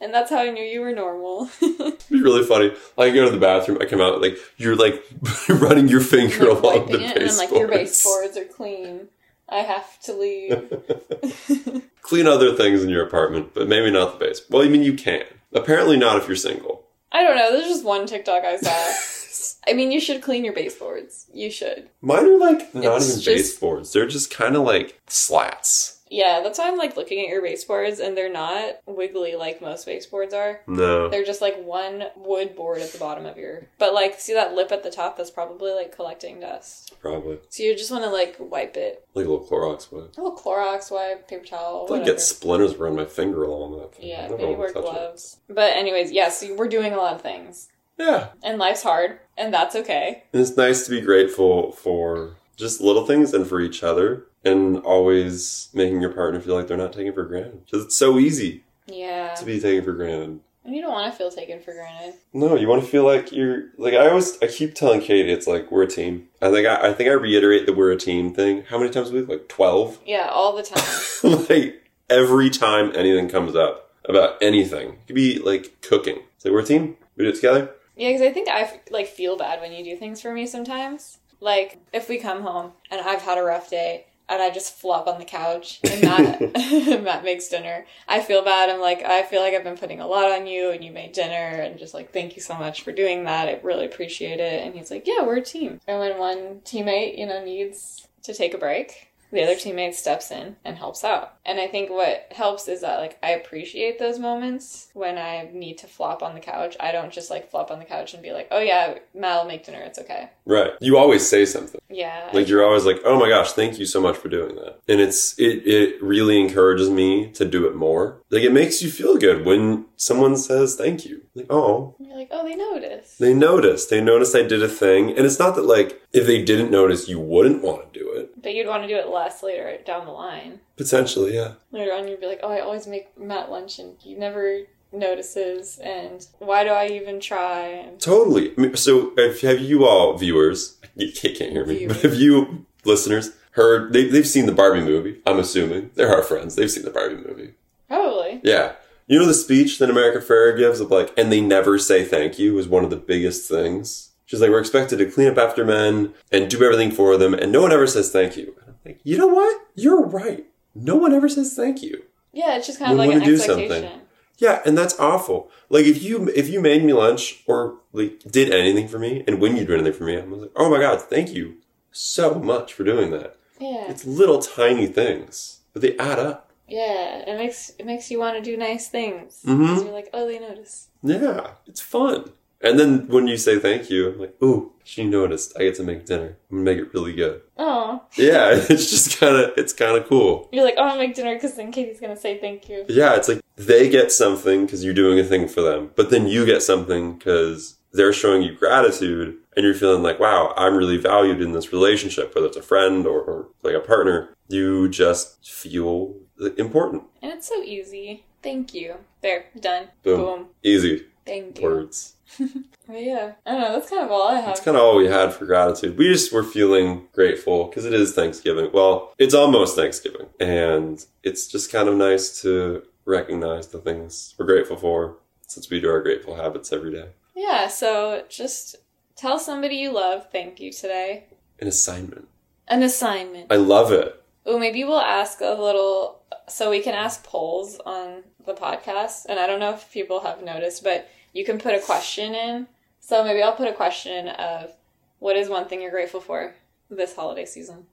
And 0.00 0.14
that's 0.14 0.30
how 0.30 0.38
I 0.38 0.50
knew 0.50 0.62
you 0.62 0.80
were 0.80 0.92
normal. 0.94 1.50
It'd 1.62 2.02
be 2.10 2.22
really 2.22 2.42
funny. 2.44 2.70
Like, 2.96 3.12
I 3.12 3.14
go 3.14 3.26
to 3.26 3.30
the 3.30 3.38
bathroom, 3.38 3.78
I 3.82 3.84
come 3.84 4.00
out, 4.00 4.22
like, 4.22 4.38
you're 4.56 4.76
like 4.76 5.04
running 5.48 5.88
your 5.88 6.00
finger 6.00 6.52
Like, 6.54 6.62
along 6.64 6.86
the 6.92 7.00
it, 7.04 7.16
and 7.18 7.30
I'm 7.30 7.36
like, 7.36 7.50
your 7.50 7.68
baseboards. 7.68 8.34
baseboards 8.34 8.36
are 8.38 8.44
clean. 8.52 9.08
I 9.48 9.58
have 9.58 10.00
to 10.02 10.12
leave. 10.14 11.82
Clean 12.02 12.26
other 12.26 12.54
things 12.54 12.82
in 12.82 12.88
your 12.88 13.04
apartment, 13.04 13.52
but 13.52 13.68
maybe 13.68 13.90
not 13.90 14.18
the 14.18 14.24
base. 14.26 14.42
Well, 14.48 14.62
I 14.62 14.68
mean, 14.68 14.82
you 14.82 14.94
can. 14.94 15.24
Apparently 15.52 15.96
not 15.96 16.16
if 16.18 16.26
you're 16.28 16.36
single. 16.36 16.84
I 17.12 17.22
don't 17.22 17.36
know. 17.36 17.52
There's 17.52 17.66
just 17.68 17.84
one 17.84 18.06
TikTok 18.06 18.44
I 18.44 18.56
saw. 18.56 19.52
I 19.68 19.72
mean, 19.74 19.90
you 19.92 20.00
should 20.00 20.22
clean 20.22 20.44
your 20.44 20.54
baseboards. 20.54 21.26
You 21.34 21.50
should. 21.50 21.88
Mine 22.00 22.24
are 22.26 22.38
like 22.38 22.74
not 22.74 22.96
It's 22.98 23.08
even 23.10 23.20
just- 23.22 23.26
baseboards. 23.26 23.92
They're 23.92 24.06
just 24.06 24.30
kind 24.30 24.56
of 24.56 24.62
like 24.62 24.98
slats. 25.08 25.99
Yeah, 26.10 26.40
that's 26.42 26.58
why 26.58 26.66
I'm 26.66 26.76
like 26.76 26.96
looking 26.96 27.20
at 27.20 27.28
your 27.28 27.40
baseboards, 27.40 28.00
and 28.00 28.16
they're 28.16 28.32
not 28.32 28.80
wiggly 28.84 29.36
like 29.36 29.60
most 29.62 29.86
baseboards 29.86 30.34
are. 30.34 30.60
No. 30.66 31.08
They're 31.08 31.24
just 31.24 31.40
like 31.40 31.62
one 31.62 32.04
wood 32.16 32.56
board 32.56 32.80
at 32.82 32.90
the 32.92 32.98
bottom 32.98 33.26
of 33.26 33.36
your. 33.38 33.68
But 33.78 33.94
like, 33.94 34.18
see 34.18 34.34
that 34.34 34.54
lip 34.54 34.72
at 34.72 34.82
the 34.82 34.90
top? 34.90 35.16
That's 35.16 35.30
probably 35.30 35.72
like 35.72 35.94
collecting 35.94 36.40
dust. 36.40 36.94
Probably. 37.00 37.38
So 37.48 37.62
you 37.62 37.76
just 37.76 37.92
want 37.92 38.02
to 38.04 38.10
like 38.10 38.36
wipe 38.40 38.76
it. 38.76 39.06
Like 39.14 39.26
a 39.26 39.28
little 39.30 39.46
Clorox 39.46 39.92
wipe. 39.92 40.16
A 40.18 40.20
little 40.20 40.36
Clorox 40.36 40.90
wipe, 40.90 41.28
paper 41.28 41.44
towel, 41.46 41.86
I 41.88 41.92
like 41.94 42.04
get 42.06 42.20
splinters 42.20 42.74
around 42.74 42.96
my 42.96 43.04
finger 43.04 43.44
along 43.44 43.78
that 43.78 43.94
thing. 43.94 44.08
Yeah, 44.08 44.28
maybe 44.28 44.54
wear 44.56 44.72
touch 44.72 44.78
it. 44.84 44.90
gloves. 44.90 45.36
But 45.48 45.76
anyways, 45.76 46.10
yeah. 46.10 46.28
So 46.30 46.54
we're 46.56 46.68
doing 46.68 46.92
a 46.92 46.96
lot 46.96 47.14
of 47.14 47.22
things, 47.22 47.68
Yeah. 47.98 48.30
and 48.42 48.58
life's 48.58 48.82
hard, 48.82 49.20
and 49.38 49.54
that's 49.54 49.76
okay. 49.76 50.24
And 50.32 50.42
it's 50.42 50.56
nice 50.56 50.84
to 50.86 50.90
be 50.90 51.00
grateful 51.00 51.70
for 51.72 52.36
just 52.60 52.80
little 52.80 53.06
things 53.06 53.32
and 53.34 53.46
for 53.46 53.60
each 53.60 53.82
other 53.82 54.26
and 54.44 54.78
always 54.78 55.68
making 55.74 56.00
your 56.00 56.12
partner 56.12 56.40
feel 56.40 56.54
like 56.54 56.66
they're 56.66 56.76
not 56.76 56.92
taken 56.92 57.12
for 57.12 57.24
granted. 57.24 57.64
Because 57.64 57.84
it's 57.84 57.96
so 57.96 58.18
easy 58.18 58.62
Yeah, 58.86 59.34
to 59.34 59.44
be 59.44 59.58
taken 59.60 59.84
for 59.84 59.92
granted. 59.92 60.40
and 60.64 60.74
you 60.76 60.80
don't 60.82 60.92
want 60.92 61.12
to 61.12 61.16
feel 61.18 61.30
taken 61.30 61.60
for 61.60 61.72
granted. 61.74 62.14
No, 62.32 62.54
you 62.56 62.68
want 62.68 62.82
to 62.84 62.88
feel 62.88 63.04
like 63.04 63.32
you're 63.32 63.64
like 63.78 63.94
I 63.94 64.08
always 64.08 64.38
I 64.42 64.46
keep 64.46 64.74
telling 64.74 65.00
Katie 65.00 65.32
it's 65.32 65.46
like 65.46 65.70
we're 65.72 65.82
a 65.82 65.88
team. 65.88 66.28
I 66.40 66.50
think 66.50 66.66
I, 66.66 66.90
I 66.90 66.92
think 66.92 67.08
I 67.08 67.12
reiterate 67.14 67.66
the 67.66 67.72
we're 67.72 67.90
a 67.92 67.96
team 67.96 68.32
thing. 68.34 68.62
How 68.68 68.78
many 68.78 68.90
times 68.90 69.10
a 69.10 69.14
week? 69.14 69.28
Like 69.28 69.48
twelve. 69.48 69.98
Yeah, 70.06 70.28
all 70.30 70.54
the 70.56 70.62
time. 70.62 71.46
like 71.50 71.82
every 72.08 72.50
time 72.50 72.92
anything 72.94 73.28
comes 73.28 73.54
up 73.56 73.90
about 74.06 74.36
anything, 74.42 74.88
it 74.90 75.06
could 75.06 75.16
be 75.16 75.38
like 75.38 75.80
cooking. 75.82 76.18
It's 76.36 76.44
like 76.44 76.52
we're 76.54 76.60
a 76.60 76.64
team. 76.64 76.96
We 77.16 77.24
do 77.24 77.30
it 77.30 77.34
together. 77.36 77.70
Yeah, 77.96 78.08
because 78.08 78.22
I 78.22 78.32
think 78.32 78.48
I 78.48 78.80
like 78.90 79.06
feel 79.08 79.36
bad 79.36 79.60
when 79.60 79.72
you 79.72 79.84
do 79.84 79.96
things 79.96 80.22
for 80.22 80.32
me 80.32 80.46
sometimes. 80.46 81.18
Like 81.40 81.78
if 81.92 82.08
we 82.08 82.18
come 82.18 82.42
home 82.42 82.72
and 82.90 83.00
I've 83.00 83.22
had 83.22 83.38
a 83.38 83.42
rough 83.42 83.70
day 83.70 84.06
and 84.28 84.40
I 84.40 84.50
just 84.50 84.78
flop 84.78 85.08
on 85.08 85.18
the 85.18 85.24
couch 85.24 85.80
and 85.82 86.02
Matt, 86.02 86.40
Matt 87.02 87.24
makes 87.24 87.48
dinner, 87.48 87.84
I 88.06 88.20
feel 88.20 88.44
bad. 88.44 88.70
I'm 88.70 88.80
like, 88.80 89.02
I 89.02 89.24
feel 89.24 89.42
like 89.42 89.54
I've 89.54 89.64
been 89.64 89.76
putting 89.76 90.00
a 90.00 90.06
lot 90.06 90.30
on 90.30 90.46
you 90.46 90.70
and 90.70 90.84
you 90.84 90.92
made 90.92 91.12
dinner 91.12 91.60
and 91.62 91.78
just 91.78 91.94
like, 91.94 92.12
thank 92.12 92.36
you 92.36 92.42
so 92.42 92.54
much 92.54 92.82
for 92.82 92.92
doing 92.92 93.24
that. 93.24 93.48
I 93.48 93.60
really 93.62 93.86
appreciate 93.86 94.38
it. 94.38 94.64
And 94.64 94.74
he's 94.74 94.90
like, 94.90 95.06
yeah, 95.06 95.22
we're 95.22 95.38
a 95.38 95.42
team. 95.42 95.80
And 95.88 95.98
when 95.98 96.18
one 96.18 96.60
teammate, 96.64 97.18
you 97.18 97.26
know, 97.26 97.44
needs 97.44 98.06
to 98.22 98.32
take 98.32 98.54
a 98.54 98.58
break, 98.58 99.09
the 99.32 99.42
other 99.42 99.54
teammate 99.54 99.94
steps 99.94 100.30
in 100.30 100.56
and 100.64 100.76
helps 100.76 101.04
out. 101.04 101.34
And 101.44 101.60
I 101.60 101.66
think 101.66 101.90
what 101.90 102.28
helps 102.32 102.68
is 102.68 102.80
that 102.82 102.98
like 103.00 103.18
I 103.22 103.30
appreciate 103.30 103.98
those 103.98 104.18
moments 104.18 104.88
when 104.94 105.18
I 105.18 105.48
need 105.52 105.78
to 105.78 105.86
flop 105.86 106.22
on 106.22 106.34
the 106.34 106.40
couch. 106.40 106.76
I 106.80 106.92
don't 106.92 107.12
just 107.12 107.30
like 107.30 107.50
flop 107.50 107.70
on 107.70 107.78
the 107.78 107.84
couch 107.84 108.14
and 108.14 108.22
be 108.22 108.32
like, 108.32 108.48
"Oh 108.50 108.60
yeah, 108.60 108.98
Matt 109.14 109.42
will 109.42 109.48
make 109.48 109.64
dinner. 109.64 109.80
It's 109.80 109.98
okay." 109.98 110.30
Right. 110.46 110.72
You 110.80 110.96
always 110.96 111.28
say 111.28 111.44
something. 111.44 111.80
Yeah. 111.88 112.30
Like 112.32 112.48
you're 112.48 112.64
always 112.64 112.84
like, 112.84 113.00
"Oh 113.04 113.18
my 113.18 113.28
gosh, 113.28 113.52
thank 113.52 113.78
you 113.78 113.86
so 113.86 114.00
much 114.00 114.16
for 114.16 114.28
doing 114.28 114.54
that." 114.56 114.78
And 114.88 115.00
it's 115.00 115.38
it 115.38 115.66
it 115.66 116.02
really 116.02 116.40
encourages 116.40 116.88
me 116.90 117.30
to 117.32 117.44
do 117.44 117.66
it 117.66 117.74
more. 117.74 118.20
Like 118.30 118.42
it 118.42 118.52
makes 118.52 118.82
you 118.82 118.90
feel 118.90 119.16
good 119.16 119.44
when 119.44 119.86
someone 119.96 120.36
says 120.36 120.76
thank 120.76 121.04
you. 121.04 121.22
Like, 121.34 121.46
"Oh, 121.50 121.94
And 121.98 122.08
you're 122.08 122.16
like, 122.16 122.28
"Oh, 122.30 122.44
they 122.44 122.56
noticed." 122.56 123.18
they 123.18 123.34
noticed. 123.34 123.90
They 123.90 124.00
noticed 124.00 124.34
I 124.34 124.42
did 124.42 124.62
a 124.62 124.68
thing." 124.68 125.10
And 125.10 125.26
it's 125.26 125.38
not 125.38 125.54
that 125.56 125.64
like 125.64 126.00
if 126.12 126.26
they 126.26 126.42
didn't 126.44 126.70
notice, 126.70 127.08
you 127.08 127.18
wouldn't 127.20 127.62
want 127.62 127.92
to 127.92 127.98
do 127.98 128.10
it. 128.12 128.42
but 128.42 128.54
you'd 128.54 128.66
want 128.66 128.82
to 128.82 128.88
do 128.88 128.96
it 128.96 129.08
less 129.08 129.42
later 129.42 129.78
down 129.84 130.06
the 130.06 130.12
line. 130.12 130.60
Potentially, 130.76 131.34
yeah. 131.34 131.52
Later 131.72 131.92
on, 131.92 132.08
you'd 132.08 132.20
be 132.20 132.26
like, 132.26 132.40
"Oh, 132.42 132.50
I 132.50 132.60
always 132.60 132.86
make 132.86 133.16
Matt 133.18 133.50
lunch 133.50 133.78
and 133.78 133.96
he 134.00 134.14
never 134.14 134.60
notices, 134.92 135.78
and 135.78 136.26
why 136.38 136.64
do 136.64 136.70
I 136.70 136.86
even 136.88 137.20
try?" 137.20 137.90
Totally. 137.98 138.52
I 138.56 138.60
mean, 138.60 138.76
so, 138.76 139.12
if, 139.16 139.40
have 139.42 139.60
you 139.60 139.86
all 139.86 140.16
viewers? 140.16 140.76
You 140.96 141.12
can't, 141.12 141.36
hear 141.36 141.64
me, 141.64 141.86
but 141.86 141.98
have 142.02 142.14
you 142.14 142.66
listeners 142.84 143.30
heard? 143.52 143.92
They, 143.92 144.08
they've 144.08 144.26
seen 144.26 144.46
the 144.46 144.52
Barbie 144.52 144.82
movie. 144.82 145.20
I'm 145.24 145.38
assuming 145.38 145.90
they're 145.94 146.14
our 146.14 146.22
friends. 146.22 146.56
They've 146.56 146.70
seen 146.70 146.84
the 146.84 146.90
Barbie 146.90 147.16
movie. 147.16 147.54
probably. 147.88 148.40
Yeah. 148.42 148.72
You 149.06 149.18
know 149.18 149.26
the 149.26 149.34
speech 149.34 149.78
that 149.78 149.90
America 149.90 150.18
Ferrera 150.24 150.56
gives 150.56 150.78
of 150.80 150.90
like, 150.90 151.12
and 151.16 151.32
they 151.32 151.40
never 151.40 151.78
say 151.78 152.04
thank 152.04 152.38
you 152.38 152.58
is 152.58 152.68
one 152.68 152.84
of 152.84 152.90
the 152.90 152.96
biggest 152.96 153.48
things. 153.48 154.09
She's 154.30 154.40
like, 154.40 154.50
we're 154.50 154.60
expected 154.60 154.98
to 155.00 155.10
clean 155.10 155.26
up 155.26 155.38
after 155.38 155.64
men 155.64 156.14
and 156.30 156.48
do 156.48 156.62
everything 156.62 156.92
for 156.92 157.16
them, 157.16 157.34
and 157.34 157.50
no 157.50 157.60
one 157.62 157.72
ever 157.72 157.88
says 157.88 158.12
thank 158.12 158.36
you. 158.36 158.54
And 158.60 158.68
I'm 158.68 158.76
like, 158.86 159.00
you 159.02 159.18
know 159.18 159.26
what? 159.26 159.60
You're 159.74 160.06
right. 160.06 160.46
No 160.72 160.94
one 160.94 161.12
ever 161.12 161.28
says 161.28 161.52
thank 161.54 161.82
you. 161.82 162.04
Yeah, 162.32 162.56
it's 162.56 162.68
just 162.68 162.78
kind 162.78 162.92
of 162.92 162.98
We 163.00 163.06
like 163.08 163.16
an 163.16 163.24
do 163.24 163.34
expectation. 163.34 163.82
something. 163.82 164.00
Yeah, 164.38 164.62
and 164.64 164.78
that's 164.78 164.96
awful. 165.00 165.50
Like 165.68 165.84
if 165.84 166.00
you 166.04 166.28
if 166.28 166.48
you 166.48 166.60
made 166.60 166.84
me 166.84 166.92
lunch 166.92 167.42
or 167.48 167.78
like 167.92 168.20
did 168.30 168.52
anything 168.54 168.86
for 168.86 169.00
me, 169.00 169.24
and 169.26 169.40
when 169.40 169.56
you 169.56 169.64
do 169.64 169.74
anything 169.74 169.94
for 169.94 170.04
me, 170.04 170.16
I'm 170.16 170.30
like, 170.40 170.52
oh 170.54 170.70
my 170.70 170.78
god, 170.78 171.02
thank 171.02 171.30
you 171.34 171.56
so 171.90 172.34
much 172.36 172.72
for 172.72 172.84
doing 172.84 173.10
that. 173.10 173.34
Yeah, 173.58 173.90
It's 173.90 174.04
little 174.06 174.38
tiny 174.38 174.86
things, 174.86 175.58
but 175.72 175.82
they 175.82 175.98
add 175.98 176.20
up. 176.20 176.52
yeah. 176.68 177.24
It 177.28 177.36
makes 177.36 177.70
it 177.80 177.84
makes 177.84 178.12
you 178.12 178.20
want 178.20 178.36
to 178.36 178.42
do 178.50 178.56
nice 178.56 178.86
things. 178.88 179.42
Mhm. 179.44 179.66
'Cause 179.66 179.82
You're 179.82 179.92
like, 179.92 180.08
"Oh, 180.14 180.24
they 180.28 180.38
notice." 180.38 180.86
Yeah, 181.02 181.54
it's 181.66 181.80
fun. 181.80 182.30
And 182.62 182.78
then 182.78 183.08
when 183.08 183.26
you 183.26 183.36
say 183.36 183.58
thank 183.58 183.88
you, 183.88 184.10
I'm 184.12 184.18
like, 184.18 184.34
ooh, 184.42 184.72
she 184.84 185.04
noticed. 185.04 185.54
I 185.58 185.60
get 185.64 185.76
to 185.76 185.82
make 185.82 186.04
dinner. 186.04 186.36
I'm 186.50 186.58
gonna 186.58 186.64
make 186.64 186.78
it 186.78 186.92
really 186.92 187.14
good. 187.14 187.40
Oh, 187.56 188.02
Yeah, 188.16 188.50
it's 188.68 188.90
just 188.90 189.18
kind 189.18 189.36
of 189.36 189.52
it's 189.56 189.72
kind 189.72 189.96
of 189.96 190.06
cool. 190.06 190.48
you're 190.52 190.64
like, 190.64 190.74
"Oh, 190.76 190.82
I'm 190.82 190.88
gonna 190.90 191.00
make 191.00 191.14
dinner 191.14 191.34
because 191.34 191.54
then 191.54 191.72
Katie's 191.72 192.00
gonna 192.00 192.16
say 192.16 192.38
thank 192.38 192.68
you." 192.68 192.84
Yeah, 192.88 193.14
it's 193.16 193.28
like 193.28 193.40
they 193.56 193.88
get 193.88 194.12
something 194.12 194.66
because 194.66 194.84
you're 194.84 194.94
doing 194.94 195.18
a 195.18 195.24
thing 195.24 195.48
for 195.48 195.62
them, 195.62 195.90
but 195.96 196.10
then 196.10 196.26
you 196.26 196.44
get 196.44 196.62
something 196.62 197.14
because 197.14 197.78
they're 197.92 198.12
showing 198.12 198.42
you 198.42 198.54
gratitude 198.54 199.36
and 199.56 199.64
you're 199.64 199.74
feeling 199.74 200.02
like, 200.02 200.20
wow, 200.20 200.54
I'm 200.56 200.76
really 200.76 200.96
valued 200.96 201.40
in 201.42 201.52
this 201.52 201.72
relationship, 201.72 202.34
whether 202.34 202.46
it's 202.46 202.56
a 202.56 202.62
friend 202.62 203.04
or, 203.04 203.20
or 203.20 203.48
like 203.62 203.74
a 203.74 203.80
partner. 203.80 204.34
You 204.48 204.88
just 204.88 205.44
feel 205.46 206.14
important. 206.56 207.02
And 207.20 207.32
it's 207.32 207.48
so 207.48 207.62
easy. 207.62 208.24
Thank 208.42 208.74
you. 208.74 208.94
There, 209.22 209.46
done. 209.58 209.88
Boom. 210.04 210.20
Boom. 210.20 210.46
Easy 210.62 211.04
Thank 211.26 211.58
you. 211.60 211.64
words. 211.64 212.14
But 212.86 213.02
yeah, 213.04 213.32
I 213.46 213.52
don't 213.52 213.60
know. 213.60 213.72
That's 213.74 213.88
kind 213.88 214.02
of 214.02 214.10
all 214.10 214.26
I 214.26 214.34
have. 214.36 214.46
That's 214.46 214.60
kind 214.60 214.76
of 214.76 214.82
all 214.82 214.96
we 214.96 215.06
had 215.06 215.32
for 215.32 215.46
gratitude. 215.46 215.96
We 215.96 216.12
just 216.12 216.32
were 216.32 216.42
feeling 216.42 217.06
grateful 217.12 217.66
because 217.66 217.84
it 217.84 217.92
is 217.94 218.14
Thanksgiving. 218.14 218.70
Well, 218.72 219.14
it's 219.16 219.32
almost 219.32 219.76
Thanksgiving. 219.76 220.26
And 220.40 221.04
it's 221.22 221.46
just 221.46 221.70
kind 221.70 221.88
of 221.88 221.94
nice 221.94 222.42
to 222.42 222.82
recognize 223.04 223.68
the 223.68 223.78
things 223.78 224.34
we're 224.36 224.46
grateful 224.46 224.76
for 224.76 225.18
since 225.46 225.70
we 225.70 225.80
do 225.80 225.88
our 225.88 226.02
grateful 226.02 226.34
habits 226.34 226.72
every 226.72 226.90
day. 226.90 227.10
yeah. 227.36 227.68
So 227.68 228.24
just 228.28 228.74
tell 229.14 229.38
somebody 229.38 229.76
you 229.76 229.92
love 229.92 230.26
thank 230.32 230.58
you 230.58 230.72
today. 230.72 231.26
An 231.60 231.68
assignment. 231.68 232.26
An 232.66 232.82
assignment. 232.82 233.52
I 233.52 233.56
love 233.56 233.92
it. 233.92 234.20
Oh, 234.46 234.58
maybe 234.58 234.82
we'll 234.82 234.98
ask 235.00 235.40
a 235.40 235.54
little. 235.54 236.19
So 236.48 236.70
we 236.70 236.80
can 236.80 236.94
ask 236.94 237.24
polls 237.24 237.80
on 237.84 238.22
the 238.44 238.54
podcast, 238.54 239.26
and 239.28 239.38
I 239.38 239.46
don't 239.46 239.60
know 239.60 239.72
if 239.74 239.90
people 239.92 240.20
have 240.20 240.42
noticed, 240.42 240.82
but 240.84 241.08
you 241.32 241.44
can 241.44 241.58
put 241.58 241.74
a 241.74 241.80
question 241.80 242.34
in. 242.34 242.66
So 243.00 243.24
maybe 243.24 243.42
I'll 243.42 243.54
put 243.56 243.68
a 243.68 243.72
question 243.72 244.28
of 244.28 244.72
what 245.18 245.36
is 245.36 245.48
one 245.48 245.66
thing 245.66 245.80
you're 245.82 245.90
grateful 245.90 246.20
for 246.20 246.54
this 246.90 247.14
holiday 247.14 247.44
season, 247.46 247.86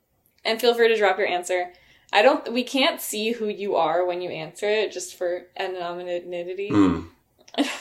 and 0.44 0.60
feel 0.60 0.74
free 0.74 0.88
to 0.88 0.98
drop 0.98 1.18
your 1.18 1.28
answer. 1.28 1.72
I 2.12 2.22
don't. 2.22 2.52
We 2.52 2.64
can't 2.64 3.02
see 3.02 3.32
who 3.32 3.48
you 3.48 3.76
are 3.76 4.06
when 4.06 4.22
you 4.22 4.30
answer 4.30 4.68
it, 4.68 4.92
just 4.92 5.16
for 5.16 5.48
anonymity. 5.58 6.70
Hmm. 6.70 7.02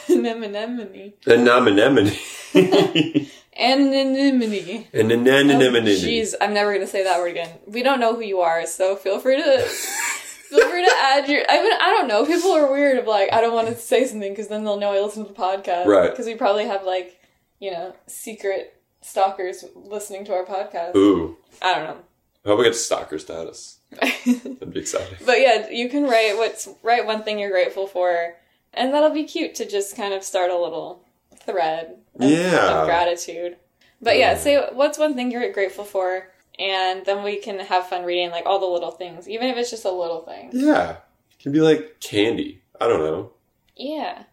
Anonymity. 0.09 1.15
Anemone. 1.27 1.79
Anonymity. 3.59 4.89
An 4.93 5.11
Oh. 5.11 6.09
Jeez, 6.09 6.35
I'm 6.41 6.55
never 6.55 6.73
gonna 6.73 6.87
say 6.87 7.05
that 7.05 7.19
word 7.19 7.31
again. 7.31 7.59
We 7.67 7.83
don't 7.83 8.01
know 8.01 8.15
who 8.15 8.23
you 8.23 8.41
are, 8.41 8.67
so 8.67 8.97
feel 8.97 9.19
free 9.19 9.37
to 9.37 9.69
feel 10.57 10.71
free 10.71 10.85
to 10.85 10.93
add 10.97 11.29
your. 11.29 11.43
I 11.49 11.63
mean, 11.63 11.73
I 11.73 11.91
don't 11.91 12.09
know. 12.09 12.25
People 12.27 12.53
are 12.53 12.71
weird 12.71 12.99
of 12.99 13.07
like, 13.07 13.33
I 13.33 13.41
don't 13.41 13.55
want 13.55 13.69
to 13.69 13.77
say 13.77 14.05
something 14.07 14.33
because 14.33 14.49
then 14.49 14.65
they'll 14.65 14.79
know 14.79 14.93
I 14.93 15.01
listen 15.01 15.25
to 15.25 15.33
the 15.33 15.39
podcast. 15.39 15.87
Right. 15.87 16.11
Because 16.11 16.27
we 16.27 16.35
probably 16.35 16.67
have 16.67 16.85
like, 16.85 17.21
you 17.61 17.71
know, 17.71 17.95
secret 18.07 18.81
stalkers 19.03 19.65
listening 19.75 20.25
to 20.27 20.35
our 20.35 20.45
podcast. 20.45 20.95
Ooh. 20.97 21.37
I 21.63 21.75
don't 21.75 21.85
know. 21.85 21.97
I 22.45 22.49
hope 22.49 22.61
I 22.61 22.65
get 22.65 22.75
stalker 22.77 23.19
status. 23.19 23.79
That'd 23.91 24.73
be 24.73 24.81
exciting. 24.81 25.17
but 25.25 25.41
yeah, 25.41 25.69
you 25.71 25.89
can 25.89 26.05
write 26.05 26.35
what's 26.37 26.69
write 26.83 27.07
one 27.07 27.23
thing 27.23 27.39
you're 27.39 27.51
grateful 27.51 27.87
for, 27.87 28.35
and 28.75 28.93
that'll 28.93 29.11
be 29.11 29.25
cute 29.25 29.55
to 29.57 29.65
just 29.69 29.97
kind 29.97 30.13
of 30.13 30.23
start 30.25 30.51
a 30.51 30.59
little 30.59 31.03
thread 31.45 31.97
of, 32.19 32.29
Yeah. 32.31 32.81
of 32.83 32.87
gratitude. 32.87 33.57
But 34.03 34.19
yeah, 34.19 34.37
say 34.37 34.61
what's 34.73 34.99
one 34.99 35.15
thing 35.15 35.31
you're 35.31 35.51
grateful 35.53 35.85
for 35.85 36.29
and 36.59 37.05
then 37.05 37.23
we 37.23 37.37
can 37.37 37.59
have 37.61 37.89
fun 37.89 38.05
reading 38.05 38.31
like 38.31 38.47
all 38.47 38.59
the 38.59 38.67
little 38.67 38.91
things, 38.91 39.29
even 39.29 39.49
if 39.49 39.57
it's 39.57 39.71
just 39.71 39.85
a 39.85 39.91
little 39.91 40.21
thing. 40.21 40.51
Yeah. 40.53 40.91
It 40.93 41.43
can 41.43 41.53
be 41.53 41.61
like 41.61 42.01
candy. 42.01 42.63
I 42.81 42.89
don't 42.89 43.01
know. 43.01 43.33
Yeah. 43.77 44.25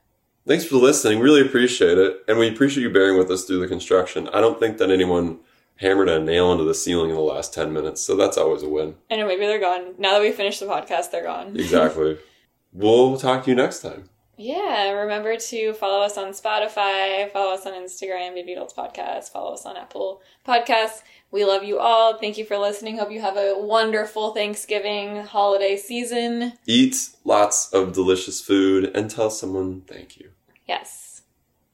Thanks 0.47 0.65
for 0.65 0.75
listening. 0.75 1.19
Really 1.19 1.41
appreciate 1.41 1.97
it. 1.97 2.23
And 2.27 2.37
we 2.37 2.49
appreciate 2.49 2.83
you 2.83 2.91
bearing 2.91 3.17
with 3.17 3.31
us 3.31 3.45
through 3.45 3.59
the 3.59 3.67
construction. 3.67 4.27
I 4.29 4.41
don't 4.41 4.59
think 4.59 4.77
that 4.77 4.91
anyone 4.91 5.39
hammered 5.77 6.09
a 6.09 6.19
nail 6.19 6.51
into 6.51 6.63
the 6.63 6.73
ceiling 6.73 7.09
in 7.09 7.15
the 7.15 7.21
last 7.21 7.53
10 7.53 7.73
minutes, 7.73 8.01
so 8.01 8.15
that's 8.15 8.37
always 8.37 8.63
a 8.63 8.69
win. 8.69 8.95
I 9.09 9.15
know 9.15 9.27
maybe 9.27 9.45
they're 9.45 9.59
gone. 9.59 9.95
Now 9.97 10.13
that 10.13 10.21
we 10.21 10.31
finished 10.31 10.59
the 10.59 10.65
podcast, 10.65 11.11
they're 11.11 11.23
gone. 11.23 11.55
Exactly. 11.55 12.17
we'll 12.73 13.17
talk 13.17 13.43
to 13.45 13.49
you 13.49 13.55
next 13.55 13.81
time. 13.81 14.09
Yeah, 14.37 14.91
remember 14.91 15.37
to 15.37 15.73
follow 15.73 16.03
us 16.03 16.17
on 16.17 16.31
Spotify, 16.31 17.31
follow 17.31 17.53
us 17.53 17.65
on 17.65 17.73
Instagram, 17.73 18.33
Baby 18.33 18.53
Adults 18.53 18.73
Podcast, 18.73 19.31
follow 19.31 19.53
us 19.53 19.65
on 19.65 19.77
Apple 19.77 20.21
Podcasts. 20.47 21.03
We 21.29 21.45
love 21.45 21.63
you 21.63 21.79
all. 21.79 22.17
Thank 22.17 22.37
you 22.37 22.45
for 22.45 22.57
listening. 22.57 22.97
Hope 22.97 23.11
you 23.11 23.21
have 23.21 23.37
a 23.37 23.55
wonderful 23.57 24.33
Thanksgiving 24.33 25.23
holiday 25.23 25.77
season. 25.77 26.53
Eat 26.65 26.95
lots 27.23 27.71
of 27.73 27.93
delicious 27.93 28.41
food 28.41 28.91
and 28.95 29.09
tell 29.09 29.29
someone 29.29 29.81
thank 29.81 30.17
you. 30.17 30.29
Yes. 30.67 31.23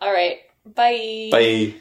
All 0.01 0.13
right. 0.13 0.39
Bye. 0.65 1.29
Bye. 1.31 1.75